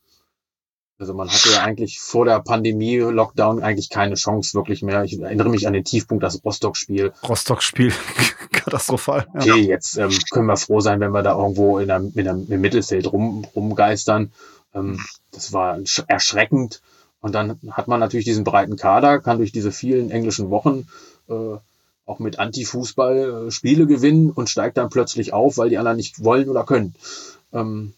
Also 0.99 1.13
man 1.13 1.29
hatte 1.29 1.51
ja 1.51 1.61
eigentlich 1.61 1.99
vor 1.99 2.25
der 2.25 2.39
Pandemie, 2.39 2.97
Lockdown, 2.97 3.61
eigentlich 3.61 3.89
keine 3.89 4.15
Chance 4.15 4.55
wirklich 4.55 4.81
mehr. 4.81 5.03
Ich 5.03 5.19
erinnere 5.19 5.49
mich 5.49 5.67
an 5.67 5.73
den 5.73 5.83
Tiefpunkt, 5.83 6.23
das 6.23 6.43
Rostock-Spiel. 6.43 7.13
Rostock-Spiel, 7.27 7.93
katastrophal. 8.51 9.27
Ja. 9.35 9.53
Okay, 9.53 9.61
jetzt 9.67 9.97
ähm, 9.97 10.09
können 10.31 10.47
wir 10.47 10.57
froh 10.57 10.79
sein, 10.79 10.99
wenn 10.99 11.11
wir 11.11 11.21
da 11.21 11.37
irgendwo 11.37 11.77
in 11.77 11.87
der, 11.87 11.97
in 11.97 12.23
der, 12.23 12.33
im 12.49 12.61
Mittelfeld 12.61 13.11
rum, 13.11 13.45
rumgeistern. 13.55 14.31
Ähm, 14.73 14.99
das 15.31 15.53
war 15.53 15.77
erschreckend. 16.07 16.81
Und 17.21 17.35
dann 17.35 17.59
hat 17.71 17.87
man 17.87 17.99
natürlich 17.99 18.25
diesen 18.25 18.43
breiten 18.43 18.75
Kader, 18.75 19.19
kann 19.19 19.37
durch 19.37 19.51
diese 19.51 19.71
vielen 19.71 20.09
englischen 20.09 20.49
Wochen 20.49 20.87
äh, 21.29 21.57
auch 22.07 22.19
mit 22.19 22.39
Anti-Fußball 22.39 23.47
äh, 23.47 23.51
Spiele 23.51 23.85
gewinnen 23.85 24.31
und 24.31 24.49
steigt 24.49 24.77
dann 24.77 24.89
plötzlich 24.89 25.33
auf, 25.33 25.57
weil 25.57 25.69
die 25.69 25.77
anderen 25.77 25.97
nicht 25.97 26.23
wollen 26.23 26.49
oder 26.49 26.63
können. 26.63 26.95
Ähm, 27.53 27.93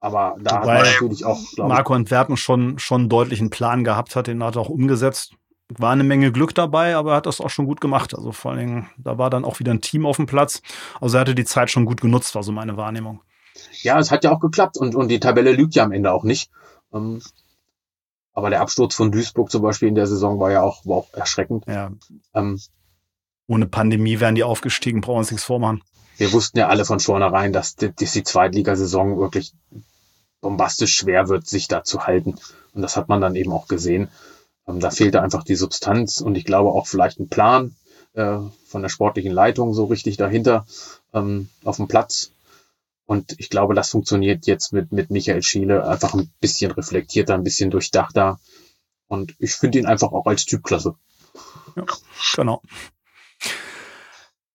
aber 0.00 0.36
da 0.40 0.62
Wobei 0.62 0.78
hat 0.78 0.84
man 0.84 0.92
natürlich 0.92 1.24
auch. 1.24 1.40
Marco 1.58 1.94
Antwerpen 1.94 2.36
schon, 2.36 2.78
schon 2.78 3.02
einen 3.02 3.08
deutlichen 3.08 3.50
Plan 3.50 3.84
gehabt 3.84 4.16
hat, 4.16 4.26
den 4.26 4.42
hat 4.42 4.56
er 4.56 4.62
auch 4.62 4.68
umgesetzt. 4.68 5.34
War 5.68 5.90
eine 5.90 6.04
Menge 6.04 6.30
Glück 6.30 6.54
dabei, 6.54 6.94
aber 6.94 7.12
er 7.12 7.16
hat 7.16 7.26
das 7.26 7.40
auch 7.40 7.50
schon 7.50 7.66
gut 7.66 7.80
gemacht. 7.80 8.14
Also 8.14 8.30
vor 8.30 8.52
allen 8.52 8.60
Dingen, 8.60 8.90
da 8.98 9.18
war 9.18 9.30
dann 9.30 9.44
auch 9.44 9.58
wieder 9.58 9.72
ein 9.72 9.80
Team 9.80 10.06
auf 10.06 10.16
dem 10.16 10.26
Platz. 10.26 10.62
Also 11.00 11.16
er 11.16 11.22
hatte 11.22 11.34
die 11.34 11.44
Zeit 11.44 11.70
schon 11.70 11.86
gut 11.86 12.00
genutzt, 12.00 12.34
war 12.36 12.44
so 12.44 12.52
meine 12.52 12.76
Wahrnehmung. 12.76 13.20
Ja, 13.82 13.98
es 13.98 14.10
hat 14.12 14.22
ja 14.22 14.30
auch 14.30 14.38
geklappt 14.38 14.76
und, 14.76 14.94
und 14.94 15.08
die 15.08 15.18
Tabelle 15.18 15.52
lügt 15.52 15.74
ja 15.74 15.82
am 15.82 15.92
Ende 15.92 16.12
auch 16.12 16.24
nicht. 16.24 16.50
Ähm, 16.92 17.20
aber 18.32 18.50
der 18.50 18.60
Absturz 18.60 18.94
von 18.94 19.10
Duisburg 19.10 19.50
zum 19.50 19.62
Beispiel 19.62 19.88
in 19.88 19.94
der 19.94 20.06
Saison 20.06 20.38
war 20.38 20.52
ja 20.52 20.62
auch, 20.62 20.84
war 20.84 20.98
auch 20.98 21.12
erschreckend. 21.14 21.64
Ja. 21.66 21.90
Ähm, 22.34 22.60
Ohne 23.48 23.66
Pandemie 23.66 24.20
wären 24.20 24.34
die 24.34 24.44
aufgestiegen, 24.44 25.00
brauchen 25.00 25.16
wir 25.16 25.20
uns 25.20 25.30
nichts 25.30 25.46
vormachen. 25.46 25.82
Wir 26.18 26.32
wussten 26.32 26.58
ja 26.58 26.68
alle 26.68 26.84
von 26.84 27.00
vornherein, 27.00 27.52
dass, 27.52 27.76
dass 27.76 28.12
die 28.12 28.24
Zweitligasaison 28.24 29.18
wirklich 29.18 29.52
bombastisch 30.40 30.94
schwer 30.94 31.28
wird, 31.28 31.46
sich 31.46 31.68
da 31.68 31.84
zu 31.84 32.06
halten. 32.06 32.36
Und 32.72 32.82
das 32.82 32.96
hat 32.96 33.08
man 33.08 33.20
dann 33.20 33.36
eben 33.36 33.52
auch 33.52 33.68
gesehen. 33.68 34.08
Ähm, 34.66 34.80
da 34.80 34.90
fehlte 34.90 35.22
einfach 35.22 35.44
die 35.44 35.56
Substanz 35.56 36.20
und 36.20 36.36
ich 36.36 36.44
glaube 36.44 36.70
auch 36.70 36.86
vielleicht 36.86 37.18
ein 37.20 37.28
Plan 37.28 37.74
äh, 38.14 38.38
von 38.66 38.82
der 38.82 38.88
sportlichen 38.88 39.32
Leitung 39.32 39.74
so 39.74 39.84
richtig 39.84 40.16
dahinter 40.16 40.66
ähm, 41.12 41.48
auf 41.64 41.76
dem 41.76 41.88
Platz. 41.88 42.32
Und 43.06 43.38
ich 43.38 43.50
glaube, 43.50 43.74
das 43.74 43.90
funktioniert 43.90 44.46
jetzt 44.46 44.72
mit, 44.72 44.90
mit 44.90 45.10
Michael 45.10 45.42
Schiele 45.42 45.86
einfach 45.86 46.14
ein 46.14 46.30
bisschen 46.40 46.72
reflektierter, 46.72 47.34
ein 47.34 47.44
bisschen 47.44 47.70
durchdachter. 47.70 48.40
Und 49.06 49.36
ich 49.38 49.54
finde 49.54 49.78
ihn 49.78 49.86
einfach 49.86 50.10
auch 50.12 50.26
als 50.26 50.44
Typ 50.44 50.64
klasse. 50.64 50.96
Ja, 51.76 51.84
genau. 52.34 52.62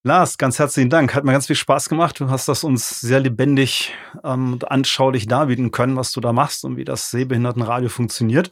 Lars, 0.03 0.39
ganz 0.39 0.57
herzlichen 0.57 0.89
Dank. 0.89 1.13
Hat 1.13 1.23
mir 1.23 1.31
ganz 1.31 1.45
viel 1.45 1.55
Spaß 1.55 1.87
gemacht. 1.87 2.19
Du 2.19 2.29
hast 2.29 2.47
das 2.47 2.63
uns 2.63 3.01
sehr 3.01 3.19
lebendig 3.19 3.93
ähm, 4.23 4.53
und 4.53 4.71
anschaulich 4.71 5.27
darbieten 5.27 5.69
können, 5.69 5.95
was 5.95 6.11
du 6.11 6.21
da 6.21 6.33
machst 6.33 6.65
und 6.65 6.75
wie 6.75 6.85
das 6.85 7.11
Sehbehindertenradio 7.11 7.87
funktioniert. 7.87 8.51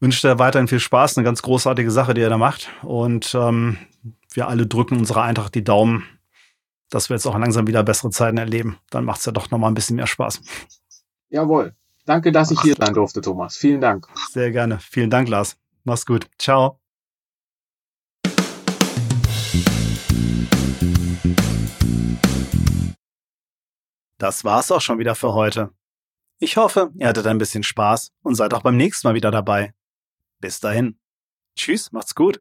Wünsche 0.00 0.28
dir 0.28 0.38
weiterhin 0.38 0.68
viel 0.68 0.80
Spaß, 0.80 1.16
eine 1.16 1.24
ganz 1.24 1.40
großartige 1.40 1.90
Sache, 1.90 2.12
die 2.12 2.20
ihr 2.20 2.28
da 2.28 2.36
macht. 2.36 2.68
Und 2.82 3.34
ähm, 3.34 3.78
wir 4.34 4.48
alle 4.48 4.66
drücken 4.66 4.98
unserer 4.98 5.22
Eintracht 5.22 5.54
die 5.54 5.64
Daumen, 5.64 6.04
dass 6.90 7.08
wir 7.08 7.16
jetzt 7.16 7.26
auch 7.26 7.38
langsam 7.38 7.66
wieder 7.66 7.82
bessere 7.82 8.10
Zeiten 8.10 8.36
erleben. 8.36 8.76
Dann 8.90 9.06
macht 9.06 9.20
es 9.20 9.24
ja 9.24 9.32
doch 9.32 9.50
nochmal 9.50 9.70
ein 9.70 9.74
bisschen 9.74 9.96
mehr 9.96 10.06
Spaß. 10.06 10.42
Jawohl. 11.30 11.74
Danke, 12.04 12.32
dass 12.32 12.50
ich 12.50 12.60
hier 12.60 12.76
sein 12.78 12.92
durfte, 12.92 13.22
Thomas. 13.22 13.56
Vielen 13.56 13.80
Dank. 13.80 14.06
Sehr 14.30 14.52
gerne. 14.52 14.78
Vielen 14.78 15.08
Dank, 15.08 15.28
Lars. 15.28 15.56
Mach's 15.84 16.04
gut. 16.04 16.28
Ciao. 16.38 16.78
Das 24.18 24.44
war's 24.44 24.70
auch 24.70 24.80
schon 24.80 24.98
wieder 24.98 25.14
für 25.14 25.34
heute. 25.34 25.74
Ich 26.38 26.56
hoffe, 26.56 26.90
ihr 26.96 27.08
hattet 27.08 27.26
ein 27.26 27.38
bisschen 27.38 27.62
Spaß 27.62 28.12
und 28.22 28.34
seid 28.34 28.54
auch 28.54 28.62
beim 28.62 28.76
nächsten 28.76 29.06
Mal 29.06 29.14
wieder 29.14 29.30
dabei. 29.30 29.74
Bis 30.40 30.60
dahin. 30.60 30.98
Tschüss, 31.56 31.92
macht's 31.92 32.14
gut. 32.14 32.40